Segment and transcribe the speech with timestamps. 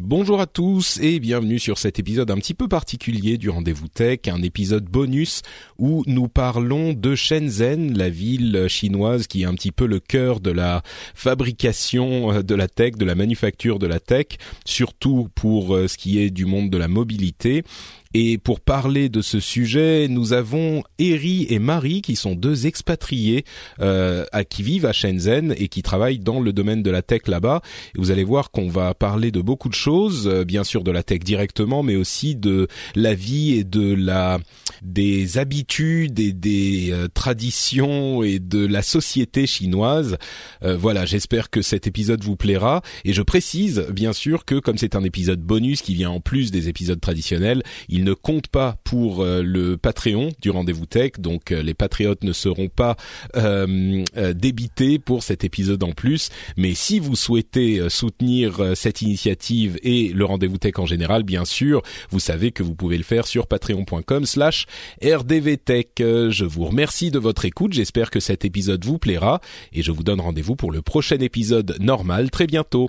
[0.00, 4.20] Bonjour à tous et bienvenue sur cet épisode un petit peu particulier du Rendez-vous Tech,
[4.28, 5.42] un épisode bonus
[5.76, 10.38] où nous parlons de Shenzhen, la ville chinoise qui est un petit peu le cœur
[10.38, 10.82] de la
[11.16, 14.26] fabrication euh, de la tech, de la manufacture de la tech,
[14.64, 17.64] surtout pour euh, ce qui est du monde de la mobilité.
[18.14, 23.44] Et pour parler de ce sujet, nous avons Eri et Marie qui sont deux expatriés
[23.80, 27.22] euh, à, qui vivent à Shenzhen et qui travaillent dans le domaine de la tech
[27.26, 27.60] là-bas.
[27.94, 30.90] Et vous allez voir qu'on va parler de beaucoup de choses, euh, bien sûr de
[30.90, 34.38] la tech directement, mais aussi de la vie et de la
[34.82, 40.16] des habitudes et des euh, traditions et de la société chinoise.
[40.62, 42.82] Euh, voilà, j'espère que cet épisode vous plaira.
[43.04, 46.50] Et je précise bien sûr que comme c'est un épisode bonus qui vient en plus
[46.50, 47.62] des épisodes traditionnels,
[48.04, 52.32] ne compte pas pour euh, le Patreon du rendez-vous tech, donc euh, les patriotes ne
[52.32, 52.96] seront pas
[53.36, 56.30] euh, débités pour cet épisode en plus.
[56.56, 61.82] Mais si vous souhaitez soutenir cette initiative et le rendez-vous tech en général, bien sûr,
[62.10, 64.66] vous savez que vous pouvez le faire sur patreon.com/slash
[65.02, 65.90] rdvtech.
[65.98, 67.72] Je vous remercie de votre écoute.
[67.72, 69.40] J'espère que cet épisode vous plaira
[69.72, 72.88] et je vous donne rendez-vous pour le prochain épisode normal très bientôt.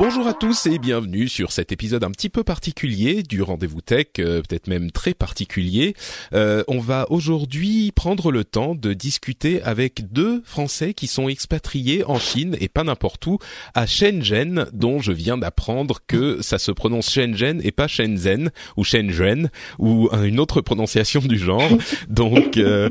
[0.00, 4.06] Bonjour à tous et bienvenue sur cet épisode un petit peu particulier du Rendez-vous Tech,
[4.18, 5.94] euh, peut-être même très particulier.
[6.32, 12.02] Euh, on va aujourd'hui prendre le temps de discuter avec deux Français qui sont expatriés
[12.06, 13.36] en Chine et pas n'importe où,
[13.74, 18.84] à Shenzhen, dont je viens d'apprendre que ça se prononce Shenzhen et pas Shenzhen ou
[18.84, 21.68] Shenzhen ou une autre prononciation du genre.
[22.08, 22.88] Donc euh,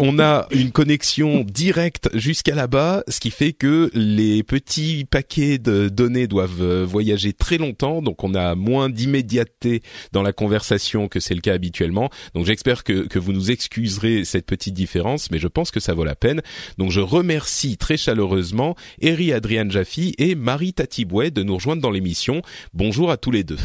[0.00, 5.88] on a une connexion directe jusqu'à là-bas, ce qui fait que les petits paquets de
[5.88, 9.82] données doivent euh, voyager très longtemps, donc on a moins d'immédiateté
[10.12, 12.10] dans la conversation que c'est le cas habituellement.
[12.34, 15.94] Donc j'espère que, que vous nous excuserez cette petite différence, mais je pense que ça
[15.94, 16.42] vaut la peine.
[16.78, 21.90] Donc je remercie très chaleureusement Eri Adrian Jaffi et Marie Tatibouet de nous rejoindre dans
[21.90, 22.42] l'émission.
[22.74, 23.58] Bonjour à tous les deux.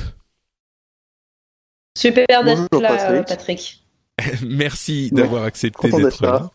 [1.97, 3.27] Super d'être là, Patrick.
[3.27, 3.82] Patrick.
[4.45, 6.51] Merci d'avoir accepté d'être là.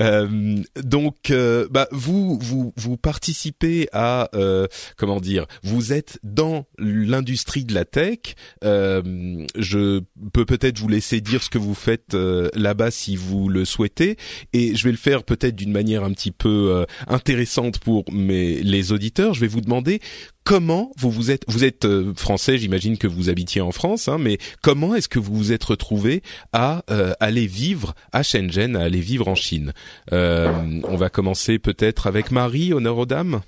[0.00, 4.66] Euh, donc, euh, bah, vous, vous, vous participez à, euh,
[4.96, 8.18] comment dire, vous êtes dans l'industrie de la tech.
[8.64, 10.00] Euh, je
[10.32, 14.16] peux peut-être vous laisser dire ce que vous faites euh, là-bas si vous le souhaitez,
[14.52, 18.60] et je vais le faire peut-être d'une manière un petit peu euh, intéressante pour mes
[18.60, 19.34] les auditeurs.
[19.34, 20.00] Je vais vous demander
[20.48, 24.16] comment vous vous êtes, vous êtes euh, français, j'imagine que vous habitiez en France, hein,
[24.18, 26.22] mais comment est-ce que vous vous êtes retrouvé
[26.54, 29.74] à euh, aller vivre à Shenzhen, à aller vivre en Chine?
[30.10, 30.50] Euh,
[30.84, 33.42] On va commencer peut-être avec Marie, honneur aux dames.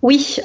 [0.00, 0.38] Oui,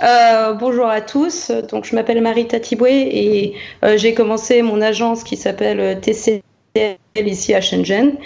[0.60, 1.52] bonjour à tous.
[1.70, 3.54] Donc, je m'appelle Marie Tatiboué et
[3.96, 5.96] j'ai commencé mon agence qui s'appelle euh,
[7.16, 8.18] Ici à Shenzhen.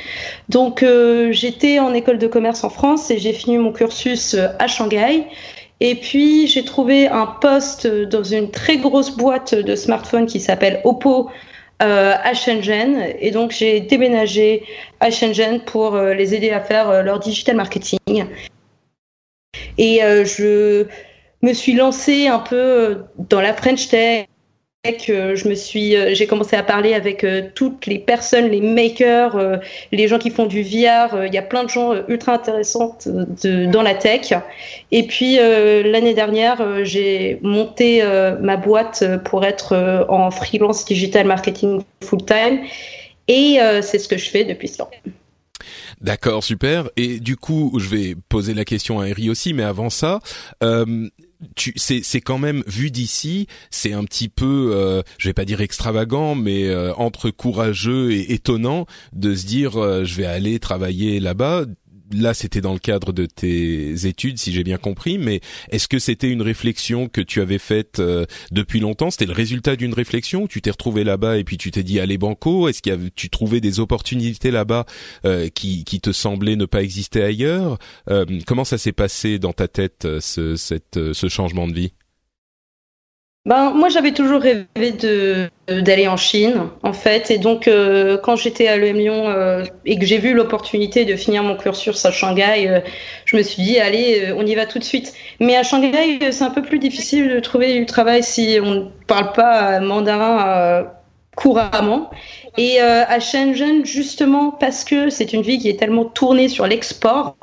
[0.50, 4.48] Donc, euh, j'étais en école de commerce en France et j'ai fini mon cursus euh,
[4.60, 5.24] à Shanghai.
[5.80, 10.82] Et puis, j'ai trouvé un poste dans une très grosse boîte de smartphones qui s'appelle
[10.84, 11.30] Oppo
[11.82, 13.16] euh, à Shenzhen.
[13.20, 14.64] Et donc, j'ai déménagé
[15.00, 18.26] à Shenzhen pour euh, les aider à faire leur digital marketing.
[19.78, 20.86] Et je
[21.42, 24.28] me suis lancée un peu dans la French Tech.
[24.86, 29.38] Je me suis, euh, j'ai commencé à parler avec euh, toutes les personnes, les makers,
[29.38, 29.56] euh,
[29.94, 31.26] les gens qui font du VR.
[31.26, 34.34] Il y a plein de gens ultra intéressants dans la tech.
[34.92, 38.04] Et puis l'année dernière, j'ai monté
[38.42, 42.60] ma boîte pour être en freelance digital marketing full time.
[43.30, 44.92] Et c'est ce que je fais depuis ce temps.
[46.02, 46.90] D'accord, super.
[46.98, 50.20] Et du coup, je vais poser la question à Eri aussi, mais avant ça,
[51.76, 56.36] c'est, quand même vu d'ici, c'est un petit peu, euh, je vais pas dire extravagant,
[56.36, 61.66] mais euh, entre courageux et étonnant de se dire, euh, je vais aller travailler là-bas.
[62.12, 65.18] Là, c'était dans le cadre de tes études, si j'ai bien compris.
[65.18, 69.12] Mais est-ce que c'était une réflexion que tu avais faite euh, depuis longtemps?
[69.12, 72.18] C'était le résultat d'une réflexion Tu t'es retrouvé là-bas et puis tu t'es dit allez
[72.18, 74.86] banco Est-ce que tu trouvais des opportunités là-bas
[75.26, 77.78] euh, qui, qui te semblaient ne pas exister ailleurs?
[78.46, 81.94] Comment ça s'est passé dans ta tête ce, cette, ce changement de vie?
[83.46, 87.30] Ben, moi, j'avais toujours rêvé de d'aller en Chine, en fait.
[87.30, 91.16] Et donc, euh, quand j'étais à l'EM Lyon euh, et que j'ai vu l'opportunité de
[91.18, 92.80] finir mon cursus à Shanghai, euh,
[93.26, 95.14] je me suis dit, allez, on y va tout de suite.
[95.42, 98.86] Mais à Shanghai, c'est un peu plus difficile de trouver du travail si on ne
[99.08, 100.86] parle pas mandarin
[101.36, 102.12] couramment.
[102.58, 107.36] Et à Shenzhen, justement, parce que c'est une ville qui est tellement tournée sur l'export,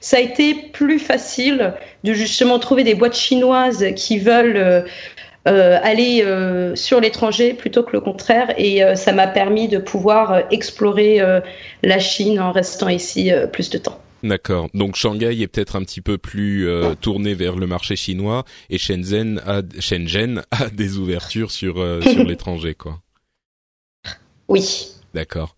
[0.00, 1.74] ça a été plus facile
[2.04, 4.82] de justement trouver des boîtes chinoises qui veulent euh,
[5.46, 8.52] aller euh, sur l'étranger plutôt que le contraire.
[8.58, 11.20] Et euh, ça m'a permis de pouvoir explorer
[11.82, 14.00] la Chine en restant ici plus de temps.
[14.22, 14.68] D'accord.
[14.74, 16.68] Donc Shanghai est peut-être un petit peu plus
[17.00, 22.74] tourné vers le marché chinois et Shenzhen a, Shenzhen a des ouvertures sur sur l'étranger,
[22.74, 23.00] quoi.
[24.48, 24.88] Oui.
[25.14, 25.56] D'accord.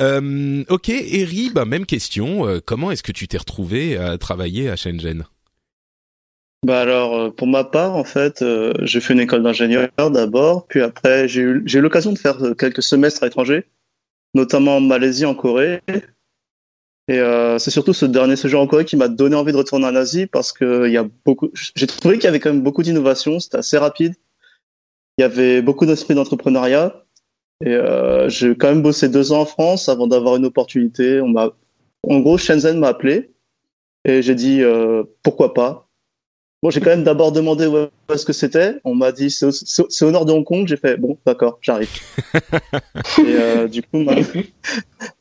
[0.00, 2.60] Euh, ok, Eri, bah, même question.
[2.64, 5.24] comment est-ce que tu t'es retrouvé à travailler à Shenzhen?
[6.64, 10.66] Bah alors, euh, pour ma part, en fait, euh, j'ai fait une école d'ingénieur d'abord,
[10.68, 13.66] puis après, j'ai eu, eu l'occasion de faire euh, quelques semestres à l'étranger,
[14.34, 15.80] notamment en Malaisie, en Corée.
[17.08, 19.86] Et euh, c'est surtout ce dernier séjour en Corée qui m'a donné envie de retourner
[19.86, 22.62] en Asie parce que il y a beaucoup, j'ai trouvé qu'il y avait quand même
[22.62, 24.14] beaucoup d'innovation, c'était assez rapide.
[25.18, 27.04] Il y avait beaucoup d'esprit d'entrepreneuriat.
[27.64, 31.20] Et euh, j'ai quand même bossé deux ans en France avant d'avoir une opportunité.
[31.20, 31.50] On m'a,
[32.04, 33.32] en gros, Shenzhen m'a appelé
[34.04, 34.62] et j'ai dit
[35.22, 35.88] pourquoi pas?
[36.62, 37.76] Bon, j'ai quand même d'abord demandé où
[38.12, 38.76] est-ce que c'était.
[38.84, 40.66] On m'a dit c'est au, au, nord de Hong Kong.
[40.66, 41.90] J'ai fait bon, d'accord, j'arrive.
[43.18, 44.06] et euh, du coup,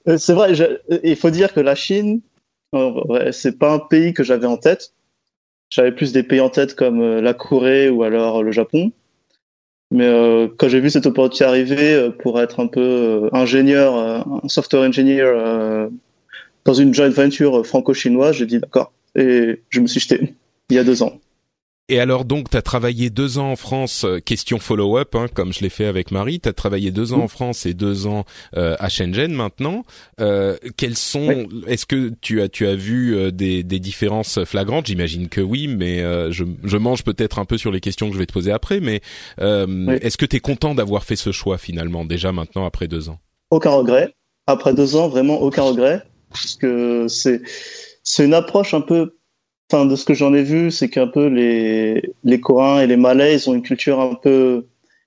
[0.07, 0.53] euh, c'est vrai.
[1.03, 2.21] il faut dire que la Chine,
[3.31, 4.93] c'est pas un pays que j'avais en tête.
[5.71, 8.91] J'avais plus des pays en tête comme euh, la Corée ou alors le Japon.
[9.89, 14.47] Mais euh, quand j'ai vu cette opportunité arriver euh, pour être un peu ingénieur, un
[14.47, 15.89] software engineer
[16.65, 18.91] dans une joint venture franco-chinoise, j'ai dit d'accord.
[19.15, 20.35] Et je me suis jeté
[20.69, 21.19] il y a deux ans.
[21.89, 25.51] Et alors donc, tu as travaillé deux ans en France, euh, question follow-up, hein, comme
[25.51, 28.23] je l'ai fait avec Marie, tu as travaillé deux ans en France et deux ans
[28.55, 29.83] euh, à Shenzhen maintenant.
[30.21, 34.87] Euh, quels sont, est-ce que tu as, tu as vu euh, des, des différences flagrantes?
[34.87, 35.99] J'imagine que oui, mais
[36.31, 38.79] je, je mange peut-être un peu sur les questions que je vais te poser après,
[38.79, 39.01] mais
[39.39, 43.19] est-ce que tu es content d'avoir fait ce choix finalement, déjà maintenant après deux ans?
[43.49, 44.15] Aucun regret.
[44.47, 47.41] Après deux ans, vraiment aucun regret, parce que c'est,
[48.03, 49.17] c'est une approche un peu
[49.71, 52.97] enfin, de ce que j'en ai vu, c'est qu'un peu les, les Coréens et les
[52.97, 54.65] Malais, ils ont une culture un peu,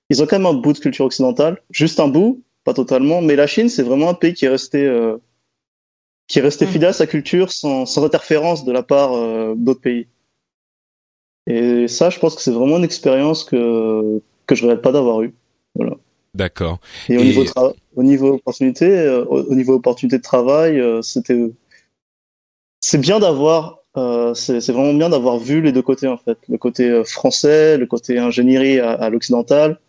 [0.09, 3.35] ils ont quand même un bout de culture occidentale, juste un bout, pas totalement, mais
[3.35, 5.17] la Chine, c'est vraiment un pays qui est resté, euh,
[6.27, 6.69] qui est resté mm.
[6.69, 10.07] fidèle à sa culture sans, sans interférence de la part euh, d'autres pays.
[11.47, 15.21] Et ça, je pense que c'est vraiment une expérience que, que je regrette pas d'avoir
[15.21, 15.33] eu.
[15.75, 15.95] Voilà.
[16.33, 16.79] D'accord.
[17.07, 17.45] Et, au niveau
[17.95, 21.51] au niveau opportunité, euh, au, niveau opportunité de travail, euh, c'était,
[22.81, 26.57] c'est bien d'avoir euh, c'est vraiment bien d'avoir vu les deux côtés en fait, le
[26.57, 29.79] côté euh, français, le côté ingénierie à, à l'occidental,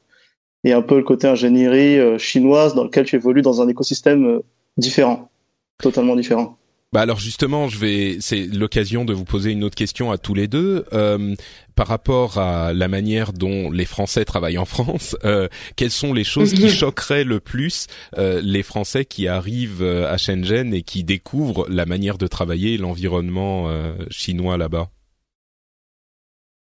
[0.65, 4.41] et un peu le côté ingénierie euh, chinoise dans lequel tu évolues dans un écosystème
[4.77, 5.31] différent,
[5.79, 6.57] totalement différent.
[6.93, 10.35] Bah alors justement, je vais, c'est l'occasion de vous poser une autre question à tous
[10.35, 11.35] les deux euh,
[11.75, 15.17] par rapport à la manière dont les Français travaillent en France.
[15.25, 20.17] Euh, quelles sont les choses qui choqueraient le plus euh, les Français qui arrivent à
[20.17, 24.89] Shenzhen et qui découvrent la manière de travailler, l'environnement euh, chinois là-bas?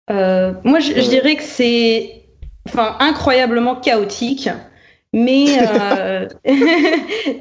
[0.10, 2.24] Moi, je, je dirais que c'est,
[2.66, 4.50] enfin, incroyablement chaotique.
[5.98, 6.28] Euh,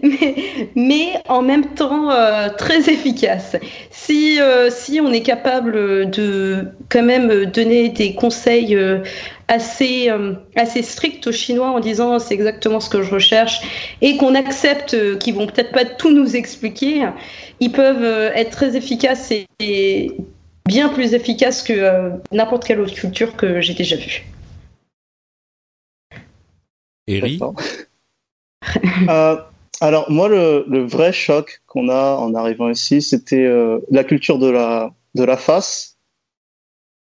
[0.03, 0.35] mais,
[0.75, 3.57] mais, en même temps euh, très efficace.
[3.91, 8.79] Si, euh, si on est capable de quand même donner des conseils
[9.49, 10.11] assez,
[10.57, 13.61] assez stricts aux Chinois en disant c'est exactement ce que je recherche
[14.01, 17.07] et qu'on accepte qu'ils vont peut-être pas tout nous expliquer,
[17.61, 20.13] ils peuvent être très efficaces et
[20.67, 24.25] bien plus efficaces que n'importe quelle autre culture que j'ai déjà vue.
[27.07, 27.41] Eri?
[29.09, 29.37] Euh,
[29.81, 34.39] Alors moi, le, le vrai choc qu'on a en arrivant ici, c'était euh, la culture
[34.39, 35.99] de la de la face.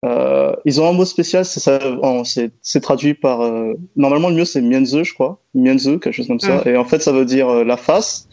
[0.04, 5.04] Euh, ils ont un mot spécial, c'est traduit par euh, normalement le mieux c'est mienzu,
[5.04, 6.62] je crois, mienzu, quelque chose comme ça.
[6.66, 8.28] Et en fait, ça veut dire euh, la face.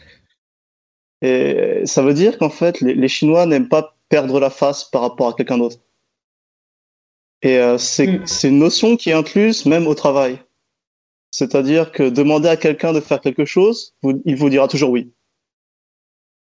[1.22, 5.02] Et ça veut dire qu'en fait, les, les Chinois n'aiment pas perdre la face par
[5.02, 5.78] rapport à quelqu'un d'autre.
[7.42, 8.48] Et euh, c'est mm.
[8.48, 10.40] une notion qui est incluse même au travail.
[11.32, 13.96] C'est-à-dire que demander à quelqu'un de faire quelque chose,
[14.26, 15.14] il vous dira toujours oui.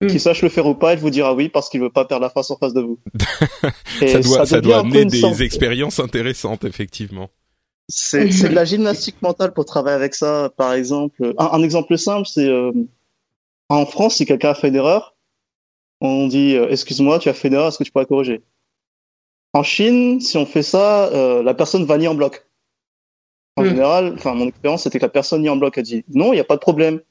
[0.02, 0.08] mm.
[0.08, 2.24] qu'il sache le faire ou pas, il vous dira oui parce qu'il veut pas perdre
[2.24, 3.00] la face en face de vous.
[4.00, 7.30] ça doit, ça, doit amener des expériences intéressantes, effectivement.
[7.90, 10.52] C'est de la gymnastique mentale pour travailler avec ça.
[10.58, 12.72] Par exemple, un, exemple simple, c'est euh,
[13.70, 15.16] en France, si quelqu'un a fait une erreur,
[16.02, 18.42] on dit euh, excuse-moi, tu as fait une erreur, est-ce que tu pourrais corriger?
[19.54, 22.47] En Chine, si on fait ça, euh, la personne va nier en bloc.
[23.58, 23.70] En mm.
[23.70, 25.78] général, enfin mon expérience, c'était que la personne nie en bloc.
[25.78, 27.02] a dit non, il n'y a pas de problème.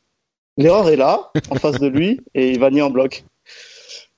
[0.56, 3.24] L'erreur est là, en face de lui, et il va nier en bloc.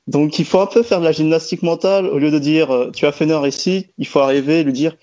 [0.06, 2.90] Donc il faut un peu faire de la gymnastique mentale au lieu de dire euh,
[2.90, 4.96] tu as fait une erreur ici, il faut arriver et lui dire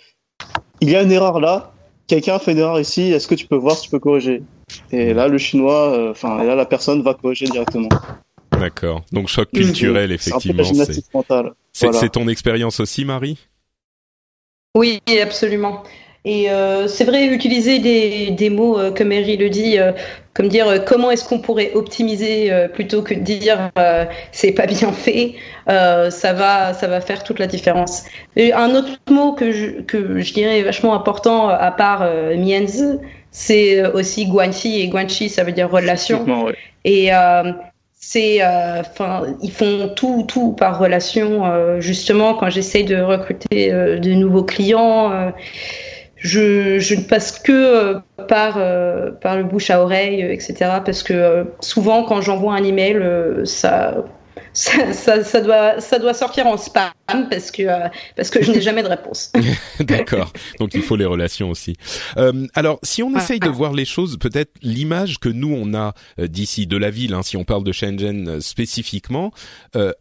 [0.81, 1.73] il y a une erreur là,
[2.07, 4.41] quelqu'un a fait une erreur ici, est-ce que tu peux voir si tu peux corriger?
[4.91, 7.89] Et là le chinois, euh, enfin là la personne va corriger directement.
[8.51, 9.03] D'accord.
[9.11, 10.63] Donc choc culturel effectivement.
[11.71, 13.37] C'est ton expérience aussi Marie?
[14.75, 15.83] Oui, absolument.
[16.25, 19.91] Et euh, c'est vrai, utiliser des, des mots, euh, comme Eri le dit, euh,
[20.33, 23.71] comme dire comment est-ce qu'on pourrait optimiser plutôt que de dire
[24.33, 28.03] c'est pas bien fait, ça, va, ça va faire toute la différence.
[28.35, 32.05] Et un autre mot que je, que je dirais vachement important, à part
[32.35, 32.97] mienzi,
[33.31, 34.81] c'est aussi guanxi.
[34.81, 36.25] Et guanxi, ça veut dire relation.
[36.83, 37.11] Et
[37.93, 44.43] c'est enfin ils font tout tout par relation justement quand j'essaie de recruter de nouveaux
[44.43, 45.31] clients
[46.25, 50.55] je, ne passe que euh, par, euh, par le bouche à oreille, etc.
[50.83, 53.01] Parce que euh, souvent, quand j'envoie un email,
[53.45, 53.95] ça,
[54.55, 56.91] ça, ça, doit, ça doit sortir en spam
[57.29, 59.31] parce que, euh, parce que je n'ai jamais de réponse.
[59.79, 60.31] D'accord.
[60.59, 61.75] Donc il faut les relations aussi.
[62.17, 65.93] Euh, alors, si on essaye de voir les choses, peut-être l'image que nous on a
[66.19, 69.31] euh, d'ici de la ville, hein, si on parle de Shenzhen euh, spécifiquement,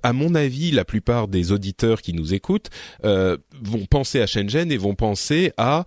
[0.03, 2.71] à mon avis, la plupart des auditeurs qui nous écoutent
[3.03, 5.85] vont penser à Shenzhen et vont penser à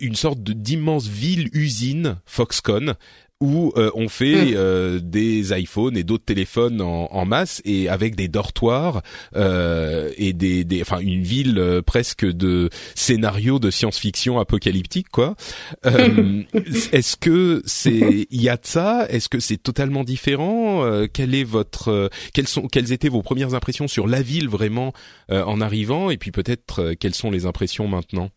[0.00, 2.94] une sorte d'immense ville-usine Foxconn
[3.40, 4.54] où euh, on fait mm.
[4.56, 9.02] euh, des iPhones et d'autres téléphones en, en, masse et avec des dortoirs
[9.36, 15.36] euh, et des, des, enfin une ville euh, presque de scénario de science-fiction apocalyptique quoi.
[15.84, 19.06] Est-ce que c'est il y a de ça?
[19.08, 21.06] Est-ce que c'est totalement différent?
[21.12, 24.92] Quelle est votre quelles sont quelles étaient vos premières impressions sur la ville vraiment
[25.30, 26.10] en arrivant?
[26.10, 28.30] Et puis peut-être quelles sont les impressions maintenant?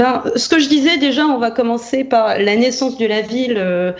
[0.00, 3.58] Ben, ce que je disais déjà, on va commencer par la naissance de la ville.
[3.58, 3.92] Euh,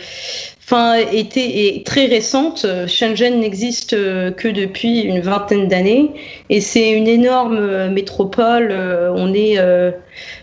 [1.13, 2.65] était très récente.
[2.87, 6.13] Shenzhen n'existe euh, que depuis une vingtaine d'années
[6.49, 8.73] et c'est une énorme euh, métropole.
[9.17, 9.57] On est,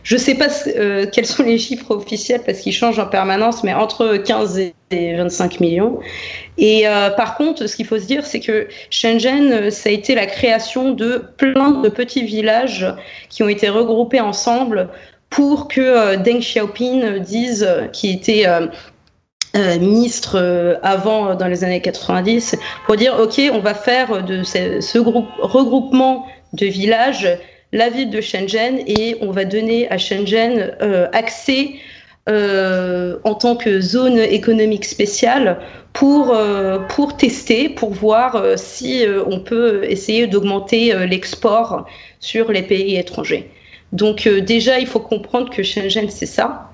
[0.04, 0.48] je ne sais pas
[1.12, 4.60] quels sont les chiffres officiels parce qu'ils changent en permanence, mais entre 15
[4.92, 6.00] et 25 millions.
[6.58, 6.86] Et
[7.16, 10.92] par contre, ce qu'il faut se dire, c'est que Shenzhen, ça a été la création
[10.92, 12.86] de plein de petits villages
[13.30, 14.90] qui ont été regroupés ensemble
[15.30, 18.68] pour que euh, Deng Xiaoping dise, euh, qui était euh,
[19.80, 22.56] ministre avant dans les années 90
[22.86, 27.28] pour dire ok on va faire de ce, groupe, regroupement de villages
[27.72, 30.76] la ville de Shenzhen et on va donner à Shenzhen
[31.12, 31.72] accès
[32.28, 35.58] en tant que zone économique spéciale
[35.92, 36.38] pour,
[36.90, 41.88] pour tester, pour voir si on peut essayer d'augmenter l'export
[42.20, 43.50] sur les pays étrangers.
[43.92, 46.72] Donc euh, déjà, il faut comprendre que Shenzhen, c'est ça.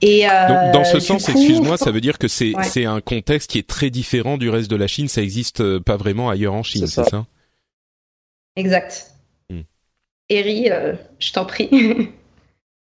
[0.00, 3.50] Et euh, Donc, dans ce sens, excuse-moi, ça veut dire que c'est c'est un contexte
[3.50, 5.08] qui est très différent du reste de la Chine.
[5.08, 7.26] Ça existe euh, pas vraiment ailleurs en Chine, c'est ça.
[8.56, 9.12] Exact.
[9.50, 9.62] Hmm.
[10.28, 10.68] Eri,
[11.18, 11.68] je t'en prie.
[11.72, 12.10] oui,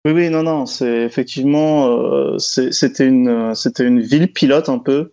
[0.05, 5.13] oui, non, non, c'est effectivement, c'était une, c'était une ville pilote un peu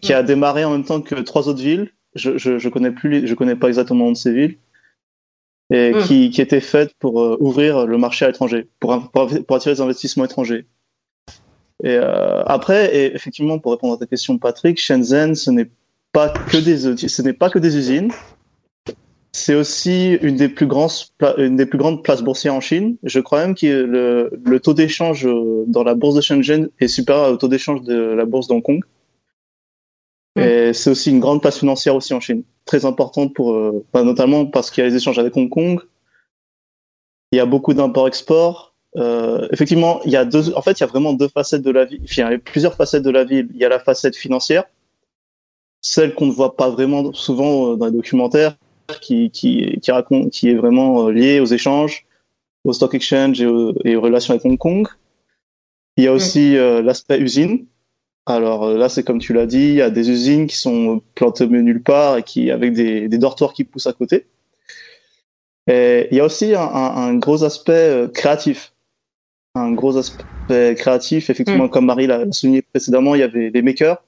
[0.00, 1.92] qui a démarré en même temps que trois autres villes.
[2.14, 4.58] Je, je, je connais plus, je connais pas exactement le nom de ces villes
[5.70, 6.02] et hmm.
[6.02, 9.80] qui, qui, était faite pour euh, ouvrir le marché à l'étranger, pour, pour, attirer des
[9.80, 10.66] investissements étrangers.
[11.82, 15.70] Et euh, après, et effectivement, pour répondre à ta question, Patrick, Shenzhen, ce n'est
[16.12, 18.10] pas que des, ce n'est pas que des usines.
[19.32, 20.90] C'est aussi une des plus grandes,
[21.38, 22.96] une des plus grandes places boursières en Chine.
[23.04, 26.88] Je crois même que le, le taux d'échange euh, dans la bourse de Shenzhen est
[26.88, 28.80] supérieur au taux d'échange de la bourse d'Hong Kong.
[30.36, 30.40] Mm.
[30.40, 34.46] Et c'est aussi une grande place financière aussi en Chine, très importante pour, euh, notamment
[34.46, 35.80] parce qu'il y a les échanges avec Hong Kong.
[37.32, 38.70] Il y a beaucoup d'import-export.
[38.96, 40.52] Euh, effectivement, il y a deux.
[40.54, 42.00] En fait, il y a vraiment deux facettes de la ville.
[42.04, 43.48] il y a plusieurs facettes de la ville.
[43.54, 44.64] Il y a la facette financière,
[45.80, 48.56] celle qu'on ne voit pas vraiment souvent euh, dans les documentaires,
[49.00, 52.06] qui qui qui raconte, qui est vraiment euh, liée aux échanges,
[52.64, 54.88] au stock exchange et aux, et aux relations avec Hong Kong.
[55.96, 56.14] Il y a mm.
[56.14, 57.66] aussi l'aspect usine,
[58.34, 61.02] alors euh, là, c'est comme tu l'as dit, il y a des usines qui sont
[61.14, 64.26] plantées nulle part et qui avec des, des dortoirs qui poussent à côté.
[65.66, 68.72] Et il y a aussi un, un, gros aspect euh, créatif.
[69.54, 71.70] Un gros aspect créatif, effectivement, mm.
[71.70, 74.02] comme Marie l'a souligné précédemment, il y avait des makers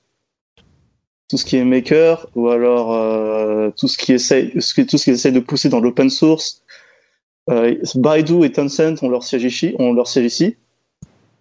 [1.33, 5.11] tout ce qui est maker, ou alors euh, tout ce qui essaye, tout ce qui
[5.13, 6.63] essaye de pousser dans l'open source.
[7.49, 10.57] Euh, Baidu et Tencent ont leur siège ici, ont leur siège ici,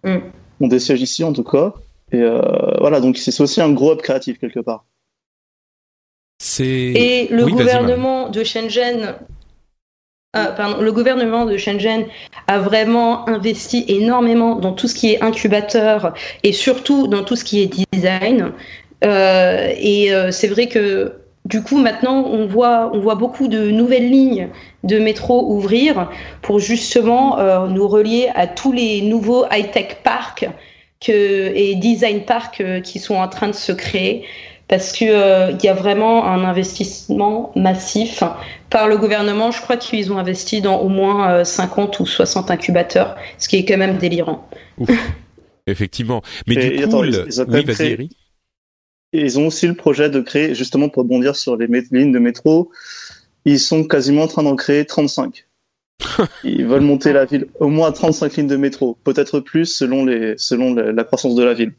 [0.04, 0.16] mm.
[0.62, 1.74] ont des sièges ici en tout cas.
[2.12, 2.40] Et euh,
[2.80, 4.84] voilà, donc c'est aussi un gros hub créatif quelque part.
[6.58, 9.14] Et le gouvernement de Shenzhen
[10.32, 12.06] pardon, le gouvernement de Shenzhen
[12.48, 17.44] a vraiment investi énormément dans tout ce qui est incubateur et surtout dans tout ce
[17.44, 18.52] qui est design.
[19.04, 23.70] Euh, et euh, c'est vrai que du coup, maintenant, on voit, on voit beaucoup de
[23.70, 24.48] nouvelles lignes
[24.84, 26.08] de métro ouvrir
[26.40, 30.48] pour justement euh, nous relier à tous les nouveaux high-tech parcs
[31.04, 34.24] que, et design parks qui sont en train de se créer
[34.72, 38.22] parce qu'il euh, y a vraiment un investissement massif
[38.70, 39.50] par le gouvernement.
[39.50, 43.56] Je crois qu'ils ont investi dans au moins 50 euh, ou 60 incubateurs, ce qui
[43.56, 44.48] est quand même délirant.
[45.66, 46.22] Effectivement.
[46.46, 48.08] Mais du coup, ils,
[49.12, 52.70] ils ont aussi le projet de créer, justement pour bondir sur les lignes de métro,
[53.44, 55.46] ils sont quasiment en train d'en créer 35.
[56.44, 60.34] Ils veulent monter la ville au moins 35 lignes de métro, peut-être plus selon, les,
[60.36, 61.74] selon la croissance de la ville.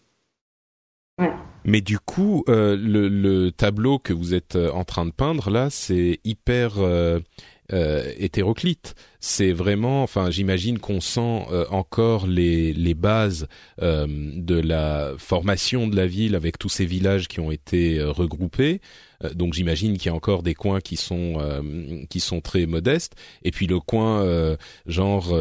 [1.19, 1.31] Ouais.
[1.65, 5.49] Mais du coup, euh, le, le, tableau que vous êtes euh, en train de peindre
[5.49, 7.19] là, c'est hyper euh,
[7.71, 8.95] euh hétéroclite.
[9.19, 13.47] C'est vraiment, enfin, j'imagine qu'on sent encore les, les bases
[13.81, 18.81] de la formation de la ville avec tous ces villages qui ont été regroupés.
[19.33, 21.37] Donc j'imagine qu'il y a encore des coins qui sont
[22.09, 25.33] qui sont très modestes et puis le coin genre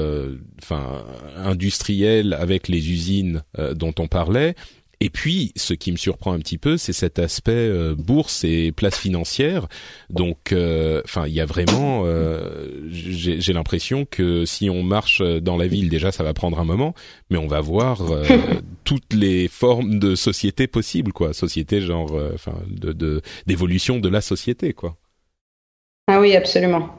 [0.62, 1.04] enfin
[1.36, 3.42] industriel avec les usines
[3.74, 4.54] dont on parlait
[5.04, 8.70] et puis, ce qui me surprend un petit peu, c'est cet aspect euh, bourse et
[8.70, 9.66] place financière.
[10.10, 15.56] Donc, euh, enfin, il y a vraiment, euh, j'ai l'impression que si on marche dans
[15.56, 16.94] la ville, déjà, ça va prendre un moment,
[17.30, 18.00] mais on va voir
[18.84, 21.32] toutes les formes de société possibles, quoi.
[21.32, 24.96] Société, genre, enfin, de d'évolution de, la société, quoi.
[26.06, 26.96] Ah oui, absolument.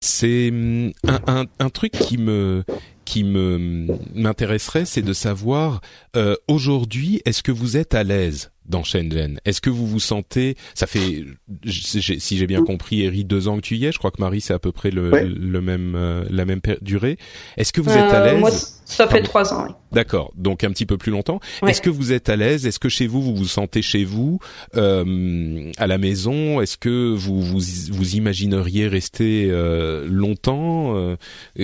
[0.00, 2.64] C'est hum, un, un, un, truc qui me
[3.04, 5.80] qui m'intéresserait, c'est de savoir
[6.16, 10.56] euh, aujourd'hui, est-ce que vous êtes à l'aise dans Shenzhen Est-ce que vous vous sentez
[10.74, 11.24] Ça fait,
[11.66, 13.92] si j'ai bien compris, Eri, deux ans que tu y es.
[13.92, 17.18] Je crois que Marie, c'est à peu près le, le même euh, la même durée.
[17.56, 19.64] Est-ce que vous êtes à euh, l'aise Moi, ça fait trois ans.
[19.66, 19.74] Oui.
[19.92, 21.40] D'accord, donc un petit peu plus longtemps.
[21.66, 22.66] Est-ce que vous êtes à l'aise?
[22.66, 24.40] Est-ce que chez vous, vous vous sentez chez vous
[24.76, 26.60] euh, à la maison?
[26.60, 31.16] Est-ce que vous, vous vous imagineriez rester euh, longtemps euh,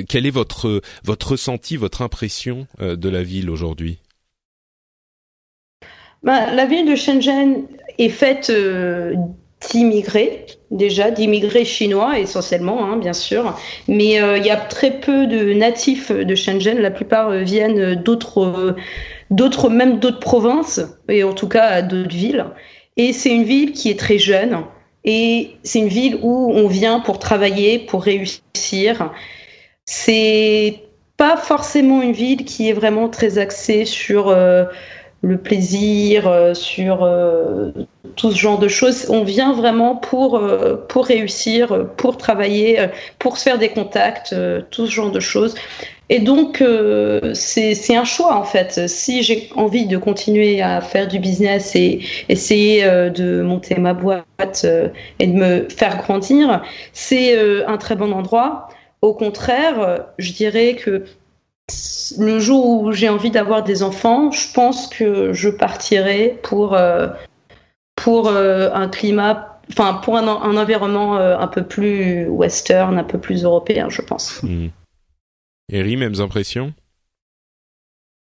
[0.08, 3.98] Quel est votre votre ressenti, votre impression de la ville aujourd'hui?
[6.22, 7.64] Bah, la ville de Shenzhen
[7.98, 9.14] est faite euh,
[9.70, 13.56] d'immigrés, déjà, d'immigrés chinois essentiellement, hein, bien sûr.
[13.88, 16.78] Mais euh, il y a très peu de natifs de Shenzhen.
[16.78, 18.76] La plupart euh, viennent d'autres,
[19.30, 22.44] d'autres, même d'autres provinces, et en tout cas d'autres villes.
[22.96, 24.58] Et c'est une ville qui est très jeune.
[25.04, 29.10] Et c'est une ville où on vient pour travailler, pour réussir.
[29.86, 30.80] C'est
[31.16, 34.34] pas forcément une ville qui est vraiment très axée sur
[35.22, 37.70] le plaisir, euh, sur euh,
[38.16, 39.06] tout ce genre de choses.
[39.10, 42.86] On vient vraiment pour, euh, pour réussir, pour travailler,
[43.18, 44.34] pour se faire des contacts,
[44.70, 45.54] tout ce genre de choses.
[46.12, 46.64] Et donc,
[47.34, 48.88] c'est un choix en fait.
[48.88, 54.66] Si j'ai envie de continuer à faire du business et essayer de monter ma boîte
[55.20, 58.68] et de me faire grandir, c'est un très bon endroit.
[59.02, 61.04] Au contraire, je dirais que
[62.18, 67.08] le jour où j'ai envie d'avoir des enfants, je pense que je partirai pour, euh,
[67.96, 73.18] pour euh, un climat, enfin pour un, environnement euh, un peu plus western, un peu
[73.18, 74.42] plus européen, je pense.
[74.42, 74.68] Mmh.
[75.72, 76.72] Eri, mêmes impressions?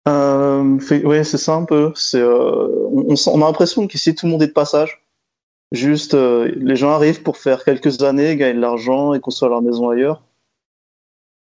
[0.05, 1.91] Oui, c'est ça un peu.
[2.13, 5.03] On, on, a l'impression qu'ici tout le monde est de passage.
[5.73, 9.89] Juste, les gens arrivent pour faire quelques années, gagnent de l'argent et construire leur maison
[9.89, 10.23] ailleurs.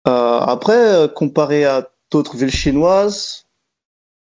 [0.05, 3.45] après, comparé à d'autres villes chinoises,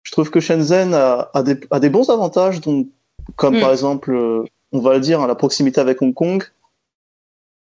[0.03, 2.89] je trouve que Shenzhen a, des, bons avantages, donc,
[3.37, 3.73] comme par hmm.
[3.73, 6.45] exemple, euh, on va le dire, hein, la proximité avec Hong Kong.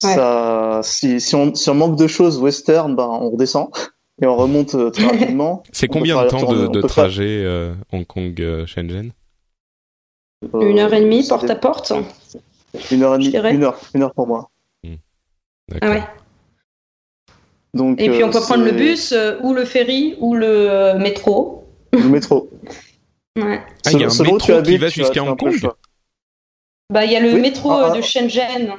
[0.02, 3.70] Ça, si, on, manque de choses western, ben, on redescend
[4.22, 5.62] et on remonte euh, très rapidement.
[5.72, 9.12] C'est combien de temps de, trajet euh, Hong Kong-Shenzhen
[10.52, 11.92] Une heure et demie, porte à porte?
[12.90, 14.50] Une heure et demie, une heure, une heure pour moi.
[14.84, 14.96] Hmm.
[15.80, 16.02] Ah ouais
[17.98, 20.98] et puis on peut euh, prendre le bus euh, ou le ferry ou le euh,
[20.98, 21.64] métro.
[21.92, 22.50] Le métro.
[23.36, 23.60] ouais.
[23.84, 25.54] Ah, il y a un métro qui va jusqu'à Hong Kong
[26.92, 27.96] bah, il y a le métro ah, ah.
[27.96, 28.74] de Shenzhen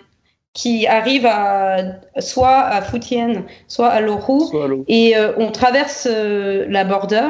[0.54, 4.86] qui arrive à, soit à Futian, soit à Lohu.
[4.88, 7.30] Et on traverse la border.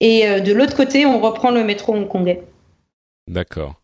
[0.00, 2.42] Et de l'autre côté, on reprend le métro hongkongais.
[3.26, 3.74] D'accord.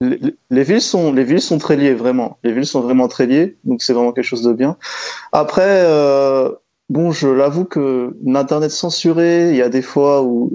[0.00, 2.38] Les, villes sont, les villes sont très liées, vraiment.
[2.42, 4.78] Les villes sont vraiment très liées, donc c'est vraiment quelque chose de bien.
[5.32, 6.50] Après, euh,
[6.88, 10.50] bon, je l'avoue que l'internet censuré, il y a des fois où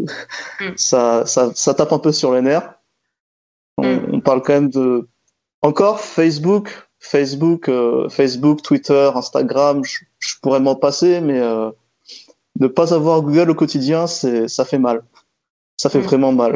[0.59, 0.65] mm.
[0.77, 2.73] ça, ça, ça, tape un peu sur les nerfs.
[3.77, 4.09] On, mm.
[4.13, 5.07] on, parle quand même de
[5.61, 9.83] encore Facebook, Facebook, euh, Facebook, Twitter, Instagram.
[9.83, 11.69] Je, je pourrais m'en passer, mais euh,
[12.59, 15.03] ne pas avoir Google au quotidien, c'est, ça fait mal.
[15.77, 16.03] Ça fait mm.
[16.03, 16.55] vraiment mal.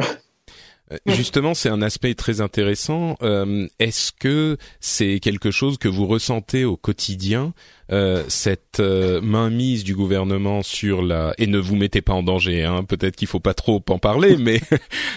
[1.06, 3.16] Justement, c'est un aspect très intéressant.
[3.22, 7.52] Euh, est-ce que c'est quelque chose que vous ressentez au quotidien,
[7.92, 12.64] euh, cette euh, mainmise du gouvernement sur la et ne vous mettez pas en danger.
[12.64, 14.60] Hein, Peut-être qu'il faut pas trop en parler, mais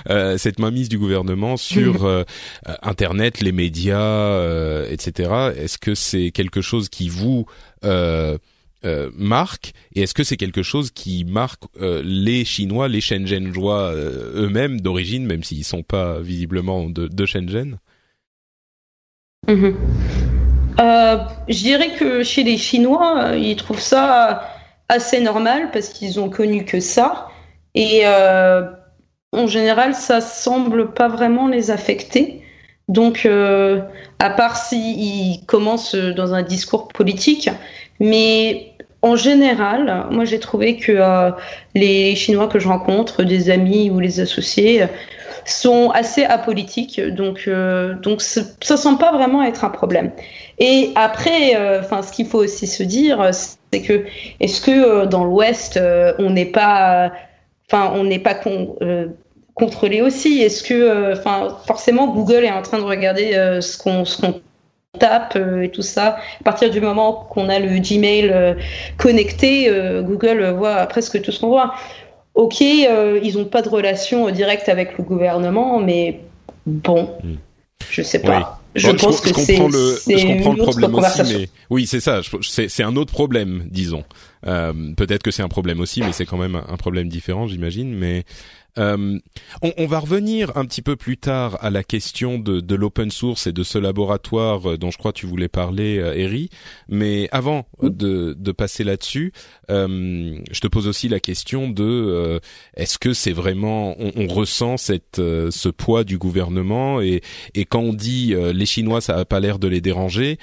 [0.10, 2.24] euh, cette mainmise du gouvernement sur
[2.82, 5.54] Internet, les médias, etc.
[5.56, 7.46] Est-ce que c'est quelque chose qui vous
[8.86, 13.80] euh, marque et est-ce que c'est quelque chose qui marque euh, les Chinois, les Shenzhenjois
[13.80, 17.78] euh, eux-mêmes d'origine, même s'ils sont pas visiblement de, Shenzhen?
[19.48, 19.76] Mhm.
[20.78, 24.50] Je dirais que chez les Chinois, ils trouvent ça
[24.90, 27.30] assez normal parce qu'ils ont connu que ça
[27.76, 32.42] et en général, ça semble pas vraiment les affecter.
[32.90, 37.50] Donc, à part s'ils commencent dans un discours politique,
[38.00, 38.73] mais
[39.04, 41.32] en général, moi j'ai trouvé que euh,
[41.76, 44.86] les Chinois que je rencontre, des amis ou les associés,
[45.46, 50.12] sont assez apolitiques, donc euh, donc ça semble pas vraiment être un problème.
[50.58, 54.06] Et après, euh, enfin, ce qu'il faut aussi se dire, c'est que
[54.40, 55.78] est-ce que dans l'Ouest,
[56.20, 57.12] on n'est pas,
[57.70, 58.36] enfin, on n'est pas
[59.54, 60.42] contrôlé aussi?
[60.42, 64.42] Est-ce que, enfin, forcément, Google est en train de regarder ce qu'on ce qu'on
[65.00, 66.18] tape euh, et tout ça.
[66.40, 68.54] À partir du moment qu'on a le Gmail euh,
[68.98, 71.74] connecté, euh, Google voit presque tout ce qu'on voit.
[72.36, 76.22] Ok, ils n'ont pas de relation directe avec le gouvernement, mais
[76.66, 77.36] bon, hmm.
[77.92, 78.60] je sais pas.
[78.74, 82.22] Je pense que c'est comprends le problème aussi, mais oui, c'est ça.
[82.42, 84.04] C'est un autre problème, disons.
[84.42, 87.94] Peut-être que c'est un problème aussi, mais c'est quand même un problème différent, j'imagine.
[87.94, 88.24] Mais
[88.80, 89.20] euh,
[89.62, 93.12] on, on, va revenir un petit peu plus tard à la question de, de l'open
[93.12, 96.50] source et de ce laboratoire euh, dont je crois tu voulais parler, euh, Eri.
[96.90, 99.32] Mais avant de, de passer là-dessus,
[99.70, 102.40] euh, je te pose aussi la question de euh,
[102.76, 107.22] est-ce que c'est vraiment on, on, ressent cette ce poids du gouvernement et,
[107.54, 110.40] et quand on dit les Chinois ça a pas l'air de les déranger,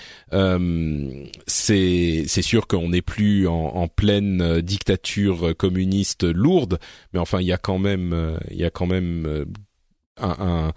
[1.46, 6.78] c'est c'est sûr qu'on n'est plus en, en pleine dictature communiste lourde,
[7.12, 8.19] mais enfin il y a quand même euh,
[8.50, 9.44] il y a quand même
[10.22, 10.70] euh,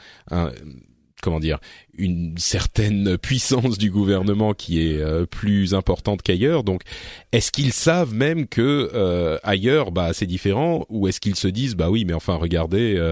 [1.94, 6.66] une certaine puissance du gouvernement qui est euh, plus importante qu'ailleurs.
[6.66, 6.82] Donc,
[7.32, 9.40] est-ce qu'ils savent même que
[9.92, 13.12] bah, c'est différent, ou est-ce qu'ils se disent, bah oui, mais enfin, regardez,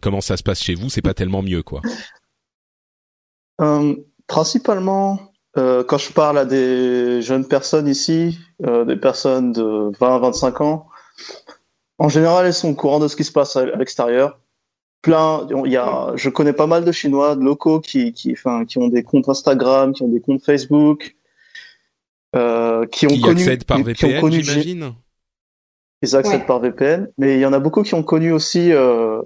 [0.00, 1.80] comment ça se passe chez vous, c'est pas tellement mieux, quoi.
[4.28, 10.86] principalement, quand je parle à des jeunes personnes ici, des personnes de 20-25 ans,
[11.98, 14.38] en général, elles sont au courant de ce qui se passe à, l'extérieur.
[15.02, 18.64] Plein, il y a, je connais pas mal de Chinois de locaux qui, qui, enfin,
[18.64, 21.16] qui ont des comptes Instagram, qui ont des comptes Facebook,
[22.34, 24.94] euh, qui ont qui connu, accèdent par VPN, j'imagine.
[26.02, 28.72] Ils accèdent par VPN, mais il y en a beaucoup qui ont connu aussi.
[28.72, 29.22] Euh,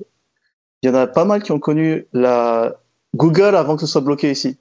[0.82, 2.80] il y en a pas mal qui ont connu la
[3.14, 4.58] Google avant que ce soit bloqué ici.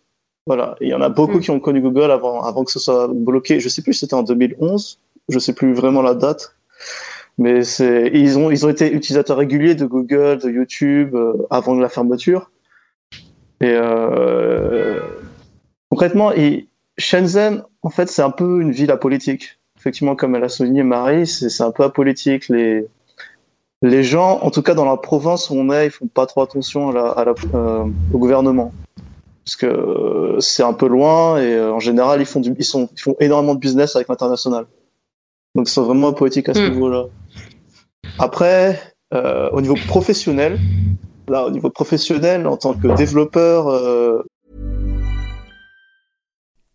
[0.47, 1.41] Voilà, il y en a beaucoup mm.
[1.41, 3.59] qui ont connu Google avant, avant que ce soit bloqué.
[3.59, 4.99] Je sais plus, si c'était en 2011.
[5.29, 6.55] Je sais plus vraiment la date.
[7.39, 11.87] Mais ils ont, ils ont été utilisateurs réguliers de Google, de YouTube euh, avant la
[11.87, 12.51] fermeture.
[13.61, 14.99] Et euh,
[15.89, 16.33] concrètement,
[16.97, 19.57] Shenzhen, en fait, c'est un peu une ville apolitique.
[19.77, 22.49] Effectivement, comme elle a souligné Marie, c'est un peu apolitique.
[22.49, 22.85] Les,
[23.81, 26.41] les gens, en tout cas dans la province où on est, ils font pas trop
[26.41, 28.73] attention à la, euh, au gouvernement.
[29.45, 33.15] Parce que c'est un peu loin et en général, ils font, ils, sont, ils font
[33.21, 34.65] énormément de business avec l'international.
[35.55, 36.73] Donc c'est vraiment poétique à ce mm.
[36.73, 37.05] niveau-là.
[38.17, 38.79] Après,
[39.13, 40.59] euh, au niveau professionnel,
[41.27, 43.67] là, au niveau professionnel, en tant que développeur.
[43.67, 44.23] Euh...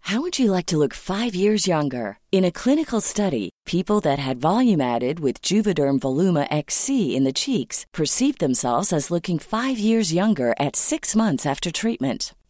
[0.06, 2.18] How would you like to look five years younger?
[2.30, 7.32] In a clinical study, people that had volume added with Juvederm Voluma XC in the
[7.32, 12.34] cheeks perceived themselves as looking five years younger at six months after treatment.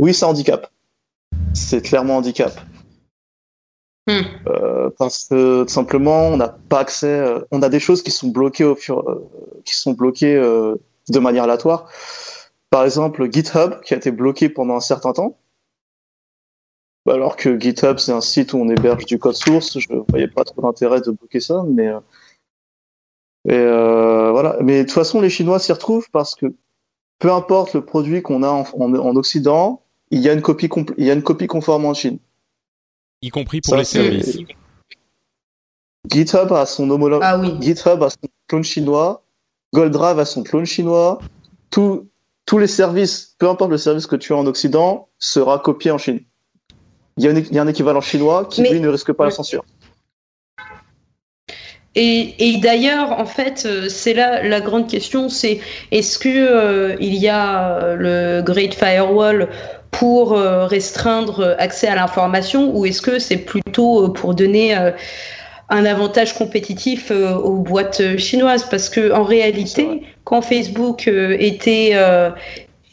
[0.00, 0.70] Oui, c'est handicap.
[1.54, 2.52] C'est clairement handicap.
[4.08, 4.22] Hmm.
[4.46, 7.08] Euh, parce que tout simplement, on n'a pas accès.
[7.08, 9.28] euh, on a des choses qui sont bloquées au fur, euh,
[9.64, 11.90] qui sont bloquées de manière aléatoire.
[12.70, 15.36] Par exemple, GitHub qui a été bloqué pendant un certain temps.
[17.08, 19.78] Alors que GitHub, c'est un site où on héberge du code source.
[19.78, 21.90] Je voyais pas trop d'intérêt de bloquer ça, mais
[23.48, 24.56] et voilà.
[24.62, 26.46] Mais de toute façon, les Chinois s'y retrouvent parce que
[27.18, 30.68] peu importe le produit qu'on a en, en, en Occident, il y a une copie
[30.98, 32.18] il y a une copie conforme en Chine.
[33.22, 34.38] Y compris pour Ça, les services.
[36.10, 37.22] GitHub a son homologue.
[37.24, 37.54] Ah oui.
[37.60, 39.22] GitHub a son clone chinois.
[39.74, 41.18] GoldDrive a son clone chinois.
[41.70, 42.08] Tout,
[42.44, 45.98] tous les services, peu importe le service que tu as en Occident, sera copié en
[45.98, 46.20] Chine.
[47.18, 49.12] Il y a, une- il y a un équivalent chinois qui, Mais- lui, ne risque
[49.12, 49.64] pas la censure.
[51.96, 56.94] Et, et d'ailleurs, en fait, euh, c'est là la grande question, c'est est-ce que euh,
[57.00, 59.48] il y a euh, le Great Firewall
[59.90, 64.90] pour euh, restreindre accès à l'information ou est-ce que c'est plutôt pour donner euh,
[65.70, 68.64] un avantage compétitif aux boîtes chinoises?
[68.64, 72.28] Parce que en réalité, quand Facebook était euh,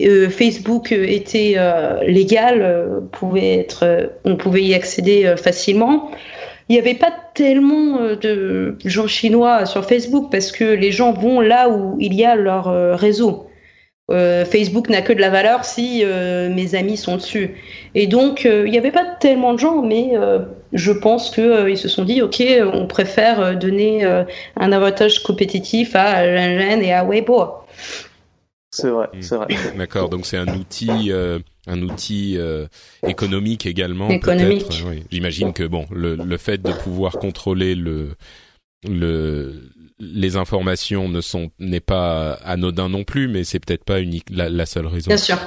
[0.02, 6.10] euh, Facebook était euh, légal, euh, pouvait être, euh, on pouvait y accéder facilement.
[6.70, 11.12] Il n'y avait pas tellement euh, de gens chinois sur Facebook parce que les gens
[11.12, 13.50] vont là où il y a leur euh, réseau.
[14.12, 17.56] Euh, Facebook n'a que de la valeur si mes amis sont dessus.
[17.96, 20.12] Et donc, il n'y avait pas tellement de gens, mais
[20.74, 26.82] je pense qu'ils se sont dit, OK, on préfère donner un avantage compétitif à Ren
[26.82, 27.46] et à Weibo.
[28.76, 29.22] C'est vrai, Mm.
[29.22, 29.48] c'est vrai.
[29.78, 32.66] D'accord, donc c'est un outil, euh, un outil euh,
[33.08, 34.10] économique également.
[34.10, 34.66] Économique.
[34.88, 35.04] Oui.
[35.12, 38.16] J'imagine que bon, le, le fait de pouvoir contrôler le,
[38.90, 44.26] le, les informations ne sont n'est pas anodin non plus, mais c'est peut-être pas unique
[44.32, 45.10] la, la seule raison.
[45.10, 45.38] Bien sûr.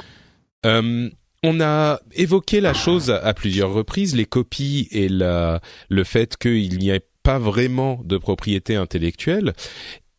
[0.65, 1.09] Euh,
[1.43, 5.59] on a évoqué la chose à, à plusieurs reprises, les copies et la,
[5.89, 9.53] le fait qu'il n'y ait pas vraiment de propriété intellectuelle.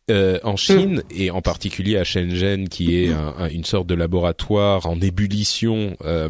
[0.09, 3.95] Euh, en Chine et en particulier à Shenzhen, qui est un- un- une sorte de
[3.95, 6.29] laboratoire en ébullition euh,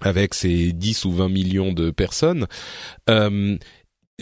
[0.00, 2.46] avec ses 10 ou 20 millions de personnes.
[3.10, 3.56] Euh,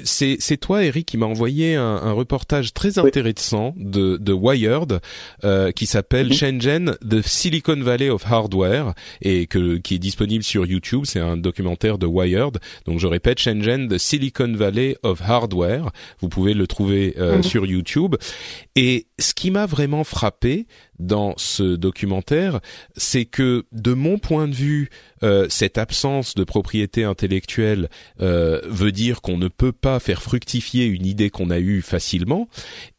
[0.04, 3.06] c'est c'est toi, Eric, qui m'a envoyé un, un reportage très Oui.
[3.08, 5.00] intéressant de, de Wired
[5.44, 6.32] euh, qui s'appelle Mhm.
[6.32, 11.02] Shenzhen, the Silicon Valley of Hardware, et que qui est disponible sur YouTube.
[11.04, 12.58] C'est un documentaire de Wired.
[12.84, 15.90] Donc je répète, Shenzhen, the Silicon Valley of Hardware.
[16.20, 17.42] Vous pouvez le trouver euh, Mhm.
[17.42, 18.16] sur YouTube.
[18.74, 20.66] Et ce qui m'a vraiment frappé
[20.98, 22.60] dans ce documentaire,
[22.96, 24.90] c'est que de mon point de vue,
[25.22, 27.88] euh, cette absence de propriété intellectuelle
[28.20, 32.48] euh, veut dire qu'on ne peut pas faire fructifier une idée qu'on a eue facilement.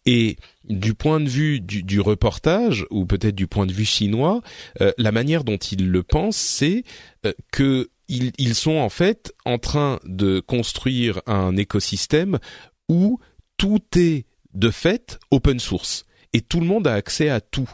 [0.05, 0.37] Et
[0.69, 4.41] du point de vue du, du reportage, ou peut-être du point de vue chinois,
[4.81, 6.83] euh, la manière dont ils le pensent, c'est
[7.25, 12.39] euh, que ils, ils sont en fait en train de construire un écosystème
[12.87, 13.19] où
[13.57, 17.69] tout est de fait open source et tout le monde a accès à tout.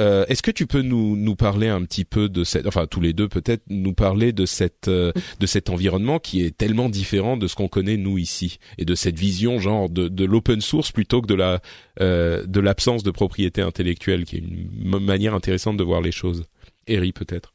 [0.00, 3.00] Euh, Est-ce que tu peux nous nous parler un petit peu de cette, enfin tous
[3.00, 7.36] les deux peut-être nous parler de cette euh, de cet environnement qui est tellement différent
[7.36, 10.90] de ce qu'on connaît nous ici et de cette vision genre de, de l'open source
[10.90, 11.60] plutôt que de la
[12.00, 16.44] euh, de l'absence de propriété intellectuelle qui est une manière intéressante de voir les choses.
[16.86, 17.52] Eri peut-être.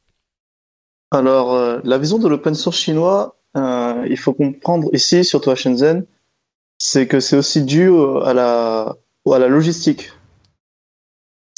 [1.12, 5.56] Alors, euh, la vision de l'open source chinois, euh, il faut comprendre ici, surtout à
[5.56, 6.06] Shenzhen,
[6.78, 7.90] c'est que c'est aussi dû
[8.24, 8.96] à la,
[9.32, 10.12] à la logistique.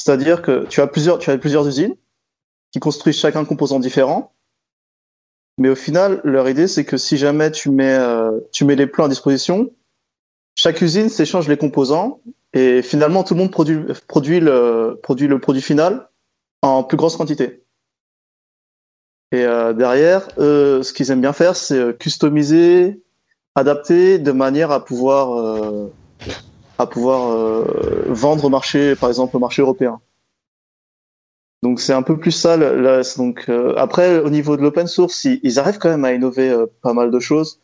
[0.07, 1.93] C'est-à-dire que tu as plusieurs, tu as plusieurs usines
[2.71, 4.31] qui construisent chacun un composant différent,
[5.57, 8.87] mais au final, leur idée, c'est que si jamais tu mets, euh, tu mets les
[8.87, 9.69] plans à disposition,
[10.55, 12.21] chaque usine s'échange les composants
[12.53, 16.07] et finalement, tout le monde produit, produit le, produit le produit final
[16.61, 17.65] en plus grosse quantité.
[19.33, 23.03] Et derrière, ce qu'ils aiment bien faire, c'est customiser,
[23.55, 25.89] adapter de manière à pouvoir
[26.77, 27.65] à pouvoir
[28.07, 29.99] vendre au marché, par exemple au marché européen.
[31.63, 32.55] Donc c'est un peu plus ça.
[32.55, 36.93] Là, donc après, au niveau de l'open source, ils, arrivent quand même à innover pas
[36.93, 37.59] mal de choses.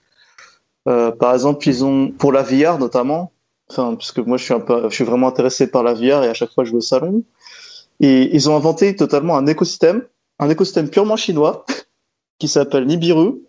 [0.85, 3.31] par exemple, ils ont pour la VR notamment,
[3.69, 6.29] enfin puisque moi je suis un peu, je suis vraiment intéressé par la VR et
[6.29, 7.23] à chaque fois je vais au salon.
[7.99, 10.03] Et ils ont inventé totalement un écosystème,
[10.39, 11.65] un écosystème purement chinois
[12.39, 13.41] qui s'appelle Nibiru,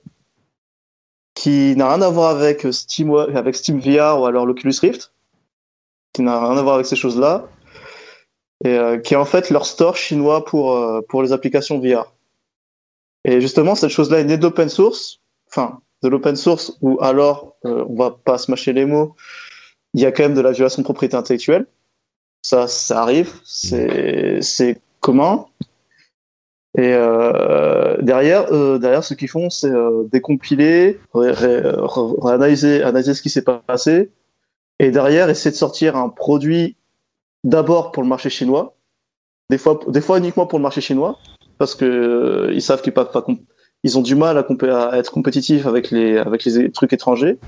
[1.35, 5.13] qui n'a rien à voir avec Steam, avec Steam VR ou alors l'Oculus Rift,
[6.14, 7.46] qui n'a rien à voir avec ces choses-là,
[8.64, 12.14] et euh, qui est en fait leur store chinois pour euh, pour les applications VR.
[13.24, 17.57] Et justement, cette chose-là est née de l'open source, enfin de l'open source où alors
[17.66, 19.14] euh, on va pas se mâcher les mots,
[19.92, 21.66] il y a quand même de la violation de propriété intellectuelle.
[22.42, 25.46] Ça, ça arrive, c'est commun.
[26.77, 29.72] Et euh, derrière, derrière, ce qu'ils font, c'est
[30.12, 32.83] décompiler, analyser
[33.14, 34.11] ce qui s'est passé,
[34.78, 36.76] et derrière, essayer de sortir un produit
[37.44, 38.76] d'abord pour le marché chinois,
[39.50, 41.18] des fois, des fois uniquement pour le marché chinois,
[41.58, 43.10] parce que euh, ils savent qu'ils pas,
[43.84, 47.38] ils ont du mal à, à, être compétitifs avec les avec les trucs étrangers,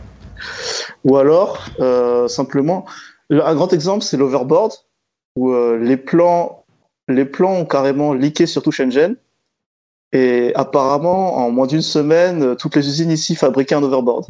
[1.05, 2.85] ou alors euh, simplement,
[3.31, 4.73] un grand exemple, c'est l'overboard,
[5.37, 6.65] où euh, les plans
[7.09, 9.17] les plans ont carrément leaké sur tout Shenzhen.
[10.13, 14.27] Et apparemment, en moins d'une semaine, toutes les usines ici fabriquaient un overboard.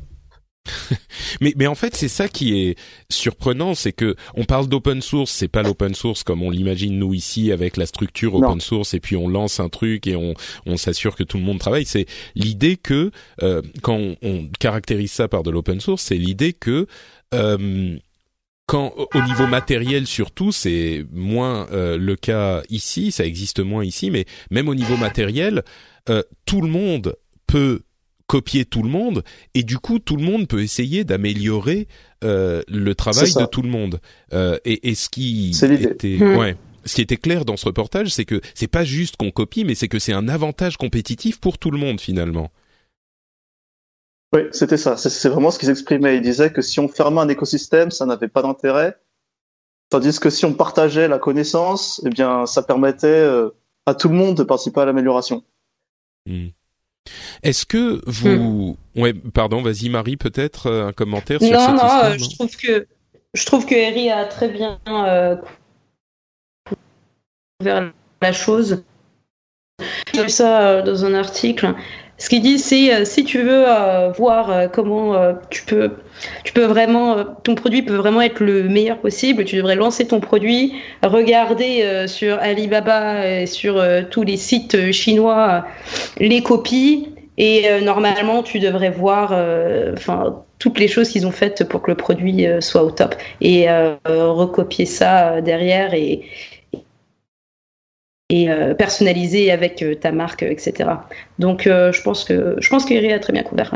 [1.41, 2.79] mais, mais en fait, c'est ça qui est
[3.11, 7.15] surprenant, c'est que on parle d'open source, c'est pas l'open source comme on l'imagine nous
[7.15, 10.35] ici avec la structure open source et puis on lance un truc et on,
[10.67, 11.87] on s'assure que tout le monde travaille.
[11.87, 13.11] C'est l'idée que
[13.43, 16.87] euh, quand on, on, caractérise ça par de l'open source, c'est l'idée que
[17.35, 17.99] euh,
[18.67, 24.11] quand au niveau matériel surtout, c'est moins euh, le cas ici, ça existe moins ici,
[24.11, 25.63] mais même au niveau matériel,
[26.09, 27.83] euh, tout le monde peut
[28.27, 29.23] copier tout le monde
[29.55, 31.87] et du coup tout le monde peut essayer d'améliorer
[32.25, 34.01] euh, le travail de tout le monde.
[34.33, 36.37] Et, et, ce qui était hmm.
[36.37, 39.65] ouais, ce qui était clair dans ce reportage, c'est que c'est pas juste qu'on copie,
[39.65, 42.51] mais c'est que c'est un avantage compétitif pour tout le monde finalement.
[44.35, 44.97] Oui, c'était ça.
[44.97, 46.17] C'est vraiment ce qu'ils exprimaient.
[46.17, 48.97] Ils disaient que si on fermait un écosystème, ça n'avait pas d'intérêt.
[49.89, 53.51] Tandis que si on partageait la connaissance, eh bien, ça permettait euh,
[53.87, 55.45] à tout le monde de participer à l'amélioration.
[56.27, 56.49] Hmm.
[57.43, 59.01] Est-ce que vous, hmm.
[59.01, 62.87] ouais, pardon, vas-y Marie, peut-être euh, un commentaire sur non, non, euh, je trouve que
[63.35, 65.37] je trouve que Eri a très bien euh,
[67.59, 67.93] couvert
[68.23, 68.83] la chose.
[70.15, 71.75] J'ai vu ça dans un article.
[72.19, 75.15] Ce qu'il dit, c'est euh, si tu veux euh, voir euh, comment
[75.51, 75.91] tu peux,
[76.45, 79.45] tu peux vraiment, ton produit peut vraiment être le meilleur possible.
[79.45, 85.65] Tu devrais lancer ton produit, regarder sur Alibaba et sur tous les sites chinois
[86.19, 89.35] les copies, et normalement tu devrais voir,
[90.59, 93.69] toutes les choses qu'ils ont faites pour que le produit soit au top et
[94.07, 96.23] recopier ça derrière et,
[98.29, 100.91] et euh, personnalisé avec euh, ta marque, etc.
[101.39, 103.75] Donc, euh, je pense que je pense qu'Iri a très bien couvert.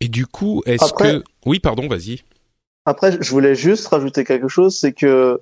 [0.00, 2.20] Et du coup, est-ce que oui, pardon, vas-y.
[2.84, 5.40] Après, je voulais juste rajouter quelque chose, c'est que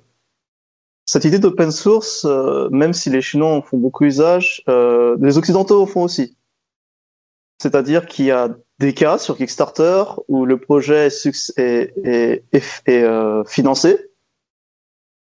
[1.05, 2.25] cette idée d'open source,
[2.71, 6.37] même si les Chinois en font beaucoup usage, les Occidentaux en font aussi.
[7.59, 8.49] C'est-à-dire qu'il y a
[8.79, 13.97] des cas sur Kickstarter où le projet est, est, est, est financé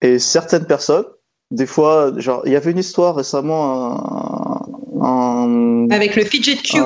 [0.01, 1.07] et certaines personnes
[1.51, 4.67] des fois, genre, il y avait une histoire récemment,
[5.01, 6.83] un, avec le fidget cube,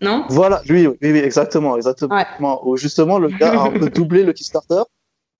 [0.00, 0.24] non?
[0.28, 2.66] Voilà, lui, oui, oui, exactement, exactement.
[2.66, 4.82] Où justement, le gars a un peu doublé le Kickstarter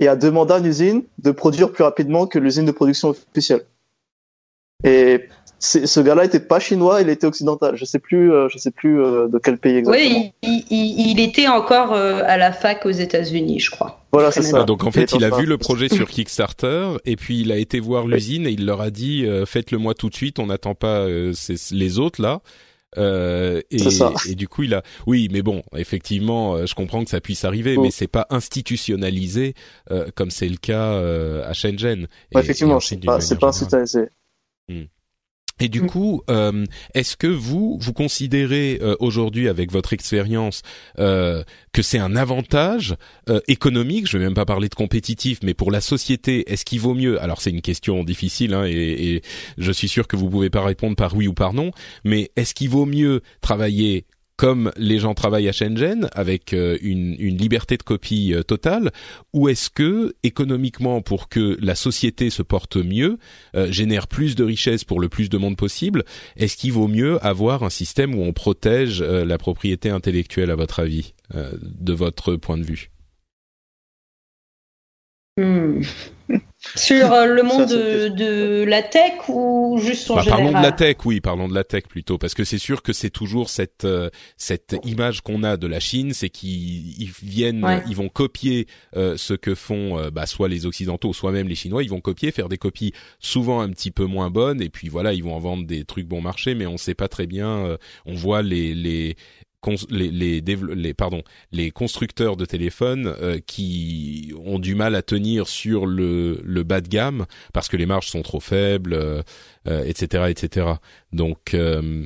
[0.00, 3.64] et a demandé à une usine de produire plus rapidement que l'usine de production officielle.
[4.84, 5.28] Et
[5.62, 7.76] ce gars-là était pas chinois, il était occidental.
[7.76, 10.32] Je sais plus, euh, je sais plus euh, de quel pays exactement.
[10.42, 14.04] Oui, il, était encore euh, à la fac aux États-Unis, je crois.
[14.12, 14.62] Voilà, c'est ça.
[14.62, 17.56] Ah, donc en fait, il, a vu le projet sur Kickstarter et puis il a
[17.56, 20.74] été voir l'usine et il leur a dit faites-le moi tout de suite, on n'attend
[20.74, 22.40] pas les autres là.
[22.96, 24.12] et, ça.
[24.28, 27.76] et du coup, il a, oui, mais bon, effectivement, je comprends que ça puisse arriver,
[27.78, 29.54] mais c'est pas institutionnalisé
[30.16, 30.98] comme c'est le cas
[31.44, 32.08] à Shenzhen.
[32.36, 34.08] effectivement, c'est pas, pas institutionnalisé.
[34.68, 34.84] Hmm.
[35.62, 35.86] Et du mm.
[35.86, 40.62] coup, euh, est-ce que vous vous considérez euh, aujourd'hui, avec votre expérience,
[40.98, 42.96] euh, que c'est un avantage
[43.46, 44.08] économique?
[44.08, 47.22] Je vais même pas parler de compétitif, mais pour la société, est-ce qu'il vaut mieux?
[47.22, 49.22] Alors c'est une question difficile, hein, et, et,
[49.56, 51.70] je suis sûr que vous pouvez pas répondre par oui ou par non.
[52.04, 54.04] Mais est-ce qu'il vaut mieux travailler
[54.36, 58.90] comme les gens travaillent à Shenzhen avec euh, une, liberté de copie euh, totale
[59.32, 63.18] ou est-ce que économiquement pour que la société se porte mieux
[63.54, 66.04] euh, génère plus de richesses pour le plus de monde possible
[66.36, 70.80] est-ce qu'il vaut mieux avoir un système où on protège la propriété intellectuelle à votre
[70.80, 72.90] avis de votre point de vue?
[75.38, 75.82] Hmm.
[76.76, 80.64] Sur euh, le monde de, de, la tech ou juste en bah, général Parlons de
[80.64, 83.50] la tech, oui, parlons de la tech plutôt, parce que c'est sûr que c'est toujours
[83.50, 88.68] cette euh, cette image qu'on a de la Chine, c'est qu'ils viennent, ils vont copier
[88.96, 92.30] euh, ce que font bah, soit les occidentaux, soit même les Chinois, ils vont copier,
[92.30, 95.40] faire des copies souvent un petit peu moins bonnes, et puis voilà, ils vont en
[95.40, 97.76] vendre des trucs bon marché, mais on sait pas très bien.
[98.06, 99.16] on voit les les
[99.90, 105.48] les, les, les, pardon, les constructeurs de téléphones euh, qui ont du mal à tenir
[105.48, 109.22] sur le, le bas de gamme parce que les marges sont trop faibles, euh,
[109.84, 110.66] etc., euh, etc.
[111.12, 112.04] Donc, euh,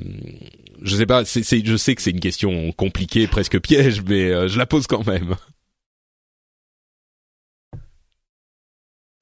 [0.82, 4.48] je sais pas, c'est, je sais que c'est une question compliquée, presque piège, mais euh,
[4.48, 5.36] je la pose quand même.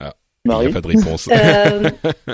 [0.01, 0.15] Ah,
[0.47, 1.29] il n'y a pas de réponse.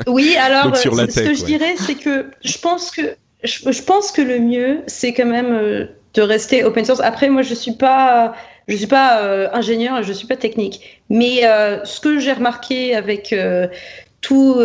[0.09, 0.89] oui, alors ce
[1.21, 5.27] que je dirais, c'est que je pense que je, pense que le mieux, c'est quand
[5.27, 7.01] même euh, de rester open source.
[7.01, 8.35] Après, moi, je suis pas,
[8.69, 11.01] je suis pas euh, ingénieur je suis pas technique.
[11.09, 13.35] Mais euh, ce que j'ai remarqué avec
[14.21, 14.61] tous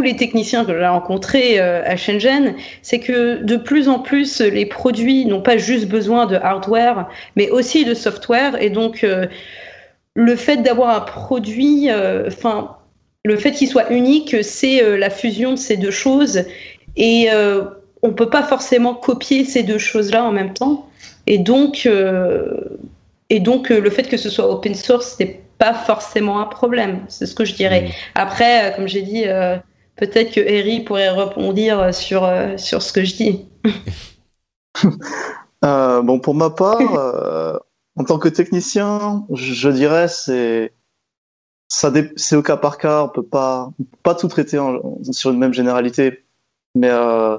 [0.00, 5.26] les techniciens que j'ai rencontrés à Shenzhen, c'est que de plus en plus, les produits
[5.26, 8.60] n'ont pas juste besoin de hardware, mais aussi de software.
[8.60, 9.06] Et donc,
[10.14, 11.88] le fait d'avoir un produit,
[12.26, 12.78] enfin,
[13.24, 16.44] le fait qu'il soit unique, c'est la fusion de ces deux choses.
[16.96, 17.64] Et euh,
[18.02, 20.88] on ne peut pas forcément copier ces deux choses-là en même temps.
[21.26, 22.78] Et donc, euh,
[23.30, 27.04] et donc euh, le fait que ce soit open source, n'est pas forcément un problème.
[27.08, 27.82] C'est ce que je dirais.
[27.82, 27.90] Mmh.
[28.14, 29.24] Après, comme j'ai dit,
[29.96, 33.46] peut-être que Harry pourrait répondre sur, sur ce que je dis.
[35.62, 37.62] bon, pour ma part,
[37.96, 40.74] en tant que technicien, je, dirais c'est
[41.68, 43.04] ça c'est au cas par cas.
[43.04, 43.70] On peut pas
[44.02, 44.58] pas tout traiter
[45.10, 46.25] sur une même généralité.
[46.76, 47.38] Mais euh,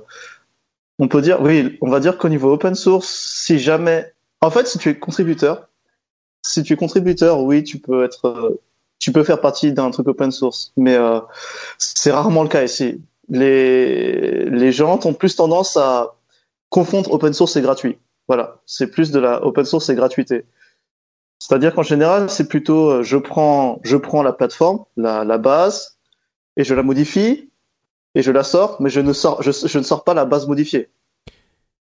[0.99, 4.11] on peut dire, oui, on va dire qu'au niveau open source, si jamais,
[4.41, 5.69] en fait, si tu es contributeur,
[6.41, 8.59] si tu es contributeur, oui, tu peux être, euh,
[8.99, 11.19] tu peux faire partie d'un truc open source, mais euh,
[11.77, 13.01] c'est rarement le cas ici.
[13.29, 16.15] Les les gens ont plus tendance à
[16.69, 17.99] confondre open source et gratuit.
[18.27, 20.45] Voilà, c'est plus de la open source et gratuité.
[21.39, 25.99] C'est-à-dire qu'en général, c'est plutôt je prends je prends la plateforme, la, la base,
[26.55, 27.46] et je la modifie
[28.15, 30.89] et je la sors, mais je ne sors, je, ne sors pas la base modifiée.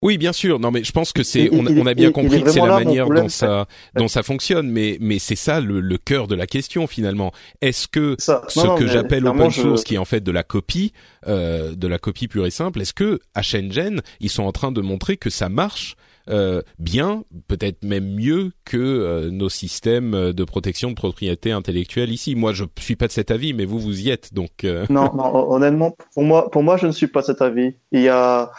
[0.01, 0.59] Oui, bien sûr.
[0.59, 3.27] Non, mais je pense que c'est, on, a bien compris que c'est la manière dont
[3.27, 7.33] ça, dont ça fonctionne, mais, mais c'est ça le, le cœur de la question finalement.
[7.61, 10.93] Est-ce que ce que j'appelle open source, qui est en fait de la copie,
[11.27, 14.71] euh, de la copie pure et simple, est-ce que à Shenzhen ils sont en train
[14.71, 15.97] de montrer que ça marche
[16.29, 22.35] euh, bien, peut-être même mieux que euh, nos systèmes de protection de propriété intellectuelle ici.
[22.35, 24.63] Moi, je suis pas de cet avis, mais vous vous y êtes, donc.
[24.63, 24.85] Euh.
[24.89, 27.75] Non, non, honnêtement, pour moi, pour moi, je ne suis pas de cet avis.
[27.91, 28.51] Il y a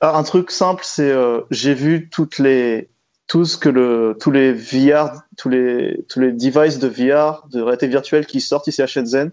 [0.00, 1.12] ah, un truc simple, c'est
[1.50, 2.88] j'ai vu toutes les
[3.26, 7.60] tout ce que le tous les VR, tous les tous les devices de VR, de
[7.60, 9.32] réalité virtuelle qui sortent ici à Shenzhen.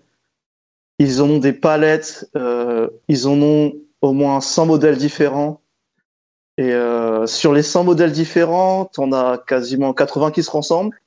[0.98, 2.30] Ils ont des palettes,
[3.08, 5.62] ils en ont au moins 100 modèles différents
[6.58, 10.98] et euh, sur les 100 modèles différents, on a quasiment 80 qui se ressemblent.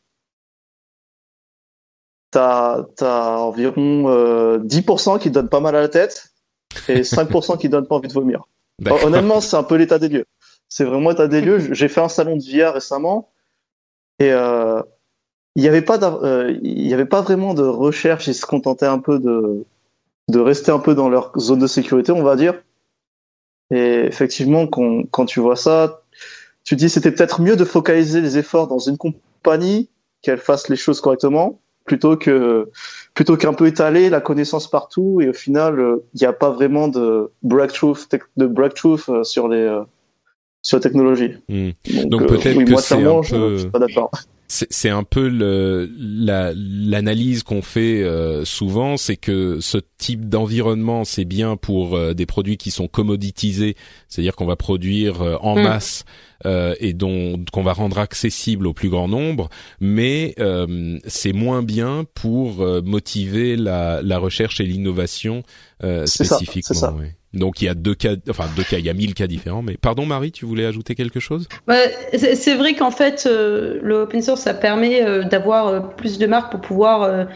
[2.31, 6.31] T'as as environ euh, 10% qui donnent pas mal à la tête
[6.89, 8.45] et 5% qui donnent pas envie de vomir.
[9.05, 10.27] Honnêtement, c'est un peu l'état des lieux.
[10.69, 11.73] C'est vraiment l'état des lieux.
[11.73, 13.31] J'ai fait un salon de VR récemment
[14.19, 14.83] et euh,
[15.57, 18.27] il n'y avait pas euh, il y avait pas vraiment de recherche.
[18.27, 19.65] Ils se contentaient un peu de
[20.29, 22.63] de rester un peu dans leur zone de sécurité, on va dire.
[23.71, 26.03] Et effectivement, quand, quand tu vois ça,
[26.65, 29.89] tu dis c'était peut-être mieux de focaliser les efforts dans une compagnie
[30.23, 32.69] qu'elle fasse les choses correctement plutôt que
[33.15, 36.51] plutôt qu'un peu étaler la connaissance partout et au final euh, il n'y a pas
[36.51, 37.97] vraiment de breakthrough
[38.37, 39.83] de breakthrough euh, sur les euh,
[40.63, 41.35] sur la technologie.
[41.49, 41.71] Hmm.
[42.05, 43.55] Donc, peut-être que c'est un peu...
[43.55, 44.11] je suis pas d'accord
[44.49, 45.29] c'est un peu
[45.99, 52.25] l'analyse qu'on fait euh, souvent, c'est que ce type d'environnement, c'est bien pour euh, des
[52.25, 53.77] produits qui sont commoditisés,
[54.09, 55.63] c'est-à-dire qu'on va produire euh, en mm.
[55.63, 56.05] masse
[56.45, 59.49] et dont qu'on va rendre accessible au plus grand nombre,
[59.81, 60.35] mais
[61.07, 65.43] c'est moins bien pour motiver la, la, recherche et l'innovation
[66.05, 66.77] spécifiquement.
[66.77, 66.95] Ça,
[67.35, 69.63] donc il y a deux cas, enfin deux cas, il y a mille cas différents.
[69.63, 71.49] Mais pardon Marie, tu voulais ajouter quelque chose?
[72.15, 76.27] C'est vrai qu'en fait, euh, le open source, ça permet euh, d'avoir euh, plus de
[76.27, 77.27] marques pour pouvoir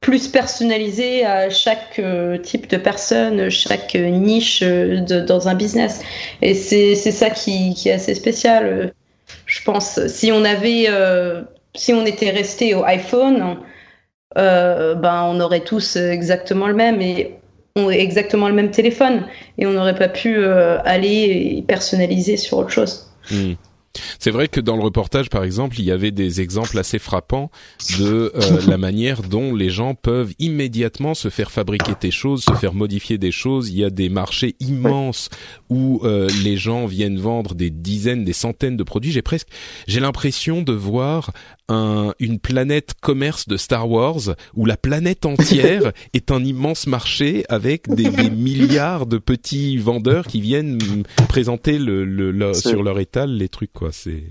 [0.00, 2.00] plus personnalisé à chaque
[2.42, 6.02] type de personne, chaque niche dans un business.
[6.40, 8.92] Et c'est ça qui, qui, est assez spécial,
[9.46, 10.06] je pense.
[10.06, 10.86] Si on avait,
[11.74, 13.58] si on était resté au iPhone,
[14.36, 17.34] ben on aurait tous exactement le même et
[17.74, 19.26] ont exactement le même téléphone
[19.58, 23.10] et on n'aurait pas pu aller personnaliser sur autre chose.
[23.30, 23.54] Hmm.
[24.18, 27.50] C'est vrai que dans le reportage, par exemple, il y avait des exemples assez frappants
[27.98, 32.54] de euh, la manière dont les gens peuvent immédiatement se faire fabriquer des choses, se
[32.54, 33.70] faire modifier des choses.
[33.70, 35.30] Il y a des marchés immenses
[35.70, 39.12] où euh, les gens viennent vendre des dizaines, des centaines de produits.
[39.12, 39.48] J'ai presque,
[39.86, 41.32] j'ai l'impression de voir
[41.68, 47.44] un, une planète commerce de Star Wars où la planète entière est un immense marché
[47.48, 50.78] avec des, des, milliards de petits vendeurs qui viennent
[51.28, 53.90] présenter le, le, sur leur étal les trucs quoi.
[53.92, 54.24] C'est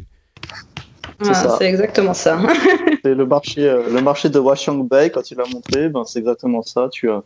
[1.21, 2.39] c'est exactement ça.
[3.03, 6.19] c'est le marché, euh, le marché de Washington Bay quand il a montré, ben c'est
[6.19, 6.89] exactement ça.
[6.91, 7.23] Tu as,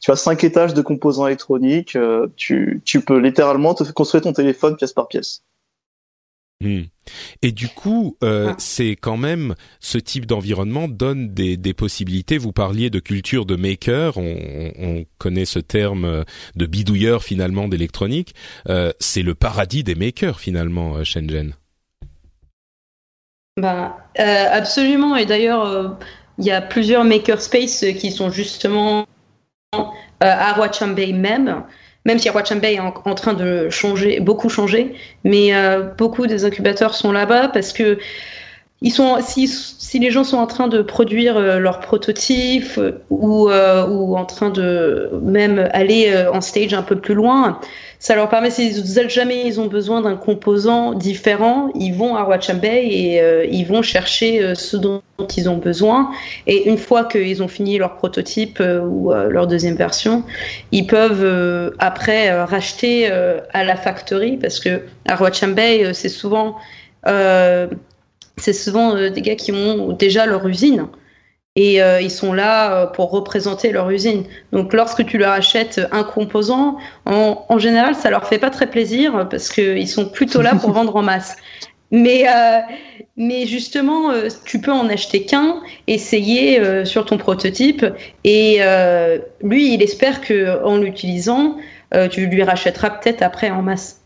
[0.00, 1.96] tu as cinq étages de composants électroniques.
[1.96, 5.42] Euh, tu, tu peux littéralement te construire ton téléphone pièce par pièce.
[6.64, 6.84] Hmm.
[7.42, 8.54] Et du coup, euh, ah.
[8.56, 12.38] c'est quand même ce type d'environnement donne des, des, possibilités.
[12.38, 16.24] Vous parliez de culture de maker, on, on connaît ce terme euh,
[16.56, 18.34] de bidouilleur finalement d'électronique.
[18.70, 21.52] Euh, c'est le paradis des makers finalement, Shenzhen.
[23.60, 25.14] Bah, euh, absolument.
[25.16, 25.98] Et d'ailleurs,
[26.38, 29.06] il y a plusieurs makerspaces qui sont justement
[30.20, 31.64] à Huachanbei même
[32.04, 34.94] même si Huachambe est en, train de changer, beaucoup changer,
[35.24, 37.98] mais euh, beaucoup des incubateurs sont là-bas parce que
[38.84, 42.80] ils sont, si, si, les gens sont en train de produire euh, leurs prototypes
[43.10, 47.58] ou, euh, ou en train de même aller en stage un peu plus loin,
[48.04, 52.60] ça leur permet, si jamais ils ont besoin d'un composant différent, ils vont à Watcham
[52.62, 55.00] et euh, ils vont chercher euh, ce dont
[55.38, 56.10] ils ont besoin.
[56.46, 60.22] Et une fois qu'ils ont fini leur prototype euh, ou leur deuxième version,
[60.70, 65.56] ils peuvent après racheter à la factory parce que à Watcham
[65.94, 66.56] c'est souvent,
[68.36, 70.88] c'est souvent des gars qui ont déjà leur usine
[71.56, 74.24] et euh, ils sont là euh, pour représenter leur usine.
[74.52, 78.66] Donc lorsque tu leur achètes un composant, en, en général, ça leur fait pas très
[78.66, 81.36] plaisir parce qu'ils sont plutôt là pour vendre en masse.
[81.90, 82.60] Mais, euh,
[83.16, 87.86] mais justement, euh, tu peux en acheter qu'un, essayer euh, sur ton prototype,
[88.24, 88.58] et
[89.42, 91.56] lui, il espère que en l'utilisant,
[92.10, 94.03] tu lui rachèteras peut-être après en masse.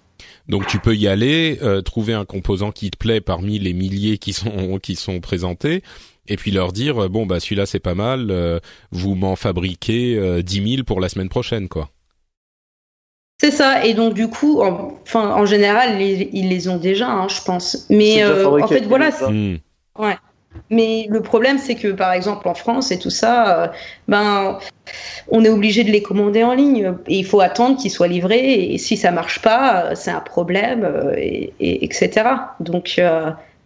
[0.49, 4.33] Donc tu peux y aller, trouver un composant qui te plaît parmi les milliers qui
[4.33, 5.83] sont qui sont présentés,
[6.29, 8.61] et puis leur dire euh, bon bah celui-là c'est pas mal, euh,
[8.93, 11.91] vous m'en fabriquez euh, 10 000 pour la semaine prochaine quoi.
[13.41, 17.29] C'est ça, et donc du coup, en, enfin en général, ils, les ont déjà, hein,
[17.29, 17.87] je pense.
[17.89, 19.11] Mais euh, en fait, voilà.
[19.11, 19.59] Hmm.
[19.97, 20.17] Ouais.
[20.71, 23.73] Mais le problème, c'est que par exemple en France et tout ça,
[24.09, 24.59] ben
[25.31, 28.73] on est obligé de les commander en ligne et il faut attendre qu'ils soient livrés.
[28.73, 31.53] Et si ça marche pas, c'est un problème, et,
[31.85, 32.25] etc.
[32.61, 32.99] Donc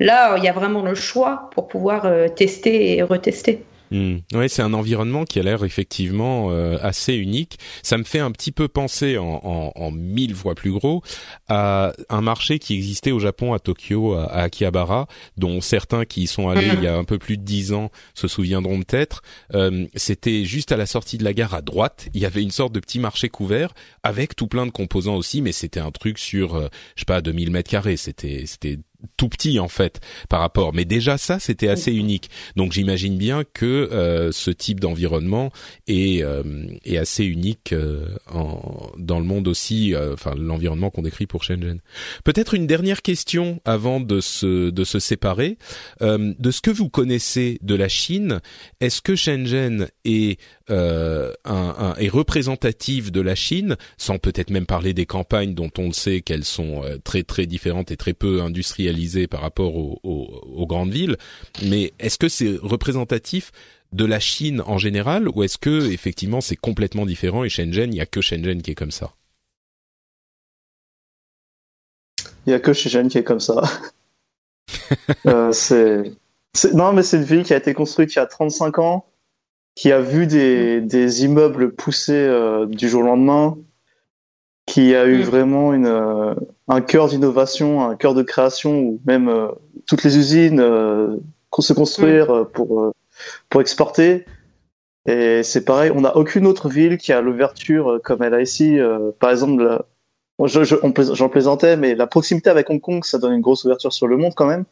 [0.02, 3.64] Là, il y a vraiment le choix pour pouvoir euh, tester et retester.
[3.92, 4.20] Hmm.
[4.32, 7.58] Oui, c'est un environnement qui a l'air effectivement euh, assez unique.
[7.82, 11.02] Ça me fait un petit peu penser en, en, en, mille fois plus gros
[11.48, 16.26] à un marché qui existait au Japon, à Tokyo, à, Akihabara, dont certains qui y
[16.26, 19.20] sont allés il y a un peu plus de dix ans se souviendront peut-être.
[19.52, 22.08] Euh, C'était juste à la sortie de la gare à droite.
[22.14, 25.42] Il y avait une sorte de petit marché couvert avec tout plein de composants aussi,
[25.42, 27.98] mais c'était un truc sur, euh, je sais pas, 2000 mètres carrés.
[27.98, 28.78] C'était, c'était
[29.16, 30.72] tout petit en fait par rapport.
[30.74, 32.30] Mais déjà ça, c'était assez unique.
[32.56, 35.52] Donc j'imagine bien que euh, ce type d'environnement
[35.86, 36.42] est, euh,
[36.84, 39.94] est assez unique euh, en, dans le monde aussi.
[40.12, 41.80] Enfin l'environnement qu'on décrit pour Shenzhen.
[42.24, 45.58] Peut-être une dernière question avant de se de se séparer.
[46.00, 48.40] de ce que vous connaissez de la Chine,
[48.80, 50.38] est-ce que Shenzhen est
[50.70, 51.32] euh,
[51.98, 56.20] est représentative de la Chine, sans peut-être même parler des campagnes dont on le sait
[56.20, 61.16] qu'elles sont euh, très très différentes et très peu industrialisées par rapport aux, grandes villes.
[61.64, 63.50] Mais est-ce que c'est représentatif
[63.92, 67.96] de la Chine en général ou est-ce que effectivement c'est complètement différent et Shenzhen, il
[67.96, 69.12] y a que Shenzhen qui est comme ça?
[72.46, 73.62] Il y a que Shenzhen qui est comme ça.
[75.26, 75.52] euh,
[76.72, 79.04] non mais c'est une ville qui a été construite il y a 35 ans
[79.74, 80.86] qui a vu des, mm.
[80.86, 83.56] des immeubles pousser euh, du jour au lendemain,
[84.66, 85.22] qui a eu mm.
[85.22, 86.34] vraiment une, euh,
[86.68, 89.48] un cœur d'innovation, un cœur de création, où même euh,
[89.86, 90.60] toutes les usines
[91.58, 92.46] se construire mm.
[92.52, 92.92] pour,
[93.48, 94.24] pour exporter.
[95.06, 98.78] Et c'est pareil, on n'a aucune autre ville qui a l'ouverture comme elle a ici.
[99.18, 99.82] par exemple,
[100.38, 104.06] j'en je, plaisantais, mais la proximité avec Hong Kong, ça donne une grosse ouverture sur
[104.06, 104.64] le monde quand même.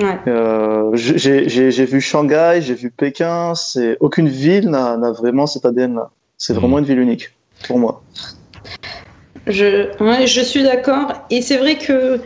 [0.00, 0.18] Ouais.
[0.26, 3.54] Euh, j'ai vu Shanghai, j'ai vu Pékin.
[3.54, 6.10] C'est aucune ville n'a vraiment cet ADN-là.
[6.36, 6.58] C'est Mhm.
[6.60, 7.30] vraiment une ville unique
[7.66, 8.02] pour moi.
[9.46, 11.12] Je, ouais, je suis d'accord.
[11.30, 12.20] Et c'est vrai que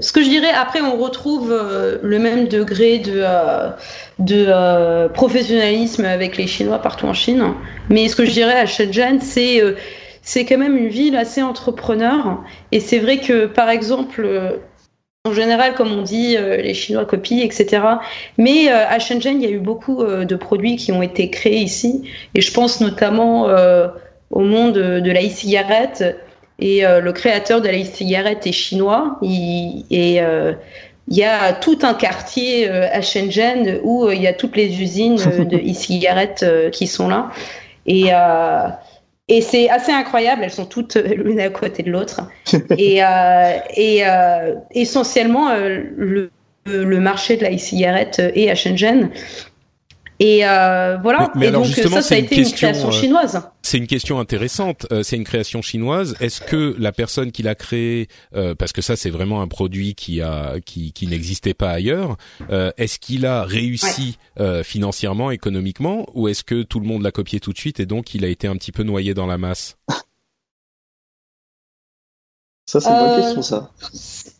[0.00, 3.70] ce que je dirais, après, on retrouve euh, le même degré de, euh,
[4.18, 7.44] de euh, professionnalisme avec les Chinois partout en Chine.
[7.90, 9.74] Mais ce que je dirais à Shenzhen, c'est euh,
[10.22, 12.42] c'est quand même une ville assez entrepreneur.
[12.72, 14.52] Et c'est vrai que, par exemple, euh,
[15.26, 17.82] en général, comme on dit, euh, les Chinois copient, etc.
[18.36, 21.30] Mais euh, à Shenzhen, il y a eu beaucoup euh, de produits qui ont été
[21.30, 22.02] créés ici.
[22.34, 23.88] Et je pense notamment euh,
[24.30, 26.04] au monde de, de la e-cigarette.
[26.58, 29.18] Et euh, le créateur de la e-cigarette est chinois.
[29.22, 30.52] Il- et euh,
[31.08, 34.82] il y a tout un quartier euh, à Shenzhen où il y a toutes les
[34.82, 37.30] usines de e-cigarettes qui sont là.
[37.86, 38.68] Et, euh,
[39.28, 40.42] et c'est assez incroyable.
[40.44, 42.20] Elles sont toutes euh, l'une à côté de l'autre.
[42.78, 46.30] et euh, et euh, essentiellement, le,
[46.66, 49.10] le marché de la e-cigarette est à Shenzhen.
[50.20, 51.30] Et euh, voilà.
[51.34, 52.88] Mais- mais et alors, donc justement, ça, c'est ça a une été question, une création
[52.88, 53.42] euh, chinoise.
[53.62, 54.86] C'est une question intéressante.
[54.92, 56.14] Euh, c'est une création chinoise.
[56.20, 58.06] Est-ce que la personne qui l'a créé,
[58.36, 62.16] euh, parce que ça c'est vraiment un produit qui a qui, qui n'existait pas ailleurs,
[62.50, 67.10] euh, est-ce qu'il a réussi euh, financièrement, économiquement, ou est-ce que tout le monde l'a
[67.10, 69.38] copié tout de suite et donc il a été un petit peu noyé dans la
[69.38, 69.76] masse?
[72.66, 73.70] Ça, c'est une bonne question, ça.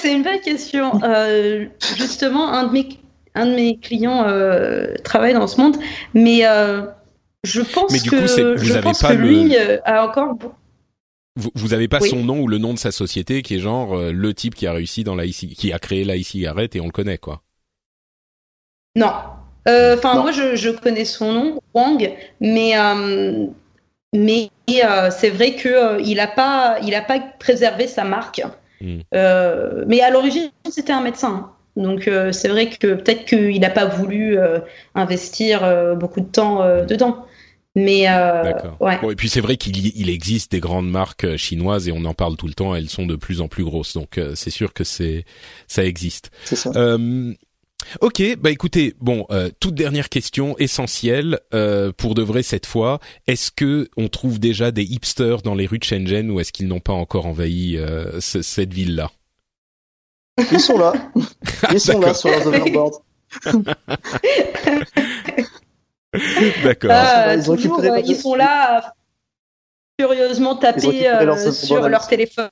[0.00, 1.02] C'est une belle question.
[1.02, 2.88] Euh, justement, un de mes,
[3.36, 5.76] un de mes clients euh, travaille dans ce monde,
[6.14, 6.82] mais euh,
[7.44, 9.78] je pense Mais du que, coup, vous je avez pense pas que le- lui euh,
[9.84, 10.36] a encore.
[11.38, 12.08] Vous, vous avez pas Oui.
[12.08, 14.66] son nom ou le nom de sa société qui est genre euh, le type qui
[14.66, 17.42] a réussi dans la qui a créé la e-cigarette et on le connaît quoi.
[18.96, 19.12] Non.
[19.68, 23.46] Enfin, moi, je, je connais son nom, Wang, mais euh,
[24.14, 28.42] mais euh, c'est vrai que euh, il a pas, il a pas préservé sa marque.
[28.80, 29.00] Hmm.
[29.14, 31.50] Euh, mais à l'origine, c'était un médecin.
[31.76, 34.60] Donc euh, c'est vrai que peut-être qu'il n'a pas voulu euh,
[34.94, 37.24] investir euh, beaucoup de temps euh, dedans.
[37.74, 38.42] Mais euh,
[38.80, 38.98] ouais.
[39.02, 42.06] Bon et puis c'est vrai qu'il y- il existe des grandes marques chinoises et on
[42.06, 42.74] en parle tout le temps.
[42.74, 45.26] Elles sont de plus en plus grosses, donc euh, c'est sûr que c'est
[45.68, 46.30] ça existe.
[46.44, 46.70] C'est ça.
[46.74, 47.34] Euh,
[48.00, 52.98] ok, bah écoutez, bon, euh, toute dernière question essentielle euh, pour de vrai cette fois.
[53.26, 56.68] Est-ce que on trouve déjà des hipsters dans les rues de Shenzhen ou est-ce qu'ils
[56.68, 59.10] n'ont pas encore envahi euh, ce- cette ville-là?
[60.52, 60.92] Ils sont là.
[61.72, 62.16] Ils sont là D'accord.
[62.16, 63.02] sur leurs overboards.
[66.64, 66.90] D'accord.
[66.92, 68.94] Ah, Ils ont toujours, récupéré euh, ils sont là à
[70.00, 72.48] furieusement Ils ont taper euh, sur leur téléphone.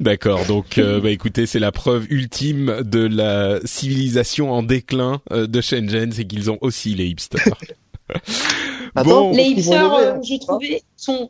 [0.00, 0.44] D'accord.
[0.46, 5.60] Donc, euh, bah écoutez, c'est la preuve ultime de la civilisation en déclin euh, de
[5.60, 7.42] Shenzhen, c'est qu'ils ont aussi les hipsters.
[8.94, 10.20] Attends, bon, Les Ils hipsters, euh, hein.
[10.22, 11.28] j'ai trouvé, sont.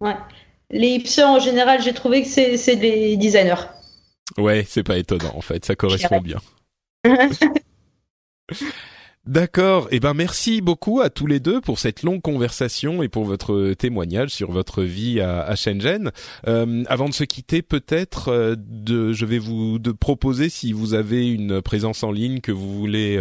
[0.00, 0.16] Ouais.
[0.72, 3.66] Les hipsters en général, j'ai trouvé que c'est c'est des designers.
[4.38, 6.40] ouais, c'est pas étonnant en fait, ça correspond bien.
[9.24, 9.86] D'accord.
[9.92, 13.72] Eh ben merci beaucoup à tous les deux pour cette longue conversation et pour votre
[13.74, 16.10] témoignage sur votre vie à, à Shenzhen.
[16.48, 18.56] Euh, avant de se quitter, peut-être, euh,
[19.12, 23.16] je vais vous de proposer si vous avez une présence en ligne que vous voulez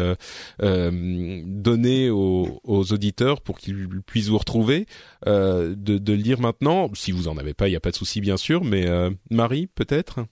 [0.64, 4.88] euh, donner aux, auditeurs pour qu'ils puissent vous retrouver,
[5.28, 6.90] de, de le dire maintenant.
[6.96, 8.64] Si vous en avez pas, il n'y a pas de souci bien sûr.
[8.64, 8.88] Mais
[9.30, 10.26] Marie, peut-être?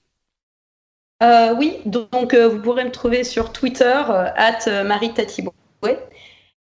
[1.21, 4.01] Oui, donc vous pourrez me trouver sur Twitter,
[4.35, 5.13] at Marie
[5.81, 5.97] Tatiboué.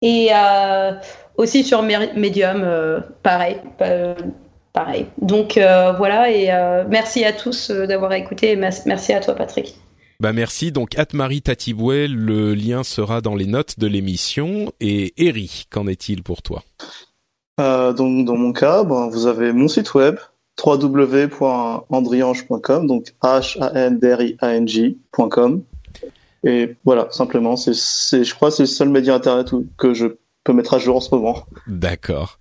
[0.02, 0.94] Et euh,
[1.36, 3.58] aussi sur Mer- Medium, euh, pareil.
[3.82, 4.14] euh,
[4.72, 5.08] pareil.
[5.22, 8.52] Donc euh, voilà, et euh, merci à tous d'avoir écouté.
[8.52, 9.76] Et merci à toi, Patrick.
[10.22, 10.72] Bah merci.
[10.72, 14.72] Donc Atmarie Tatiboué, le lien sera dans les notes de l'émission.
[14.80, 16.64] Et Eri, qu'en est-il pour toi?
[17.60, 20.16] Euh, donc, dans mon cas, ben, vous avez mon site web
[20.66, 25.64] www.andriange.com, donc h-a-n-d-r-i-a-n-g.com.
[26.44, 30.08] Et voilà, simplement, c'est, je crois c'est le seul média internet que je
[30.44, 31.46] peux mettre à jour en ce moment.
[31.68, 32.40] D'accord.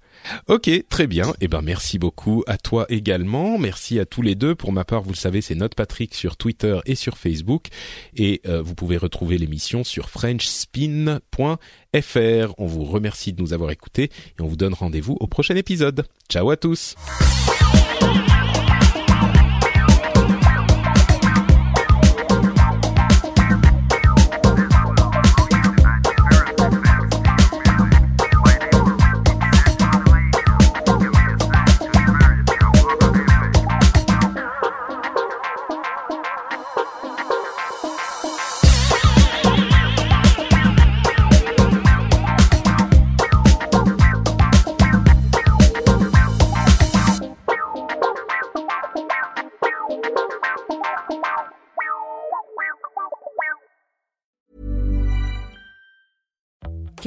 [0.49, 1.33] Ok, très bien.
[1.41, 3.59] Eh ben merci beaucoup à toi également.
[3.59, 4.55] Merci à tous les deux.
[4.55, 7.69] Pour ma part, vous le savez, c'est Note Patrick sur Twitter et sur Facebook.
[8.17, 11.19] Et euh, vous pouvez retrouver l'émission sur frenchspin.fr.
[12.59, 14.05] On vous remercie de nous avoir écoutés
[14.39, 16.05] et on vous donne rendez-vous au prochain épisode.
[16.29, 16.95] Ciao à tous.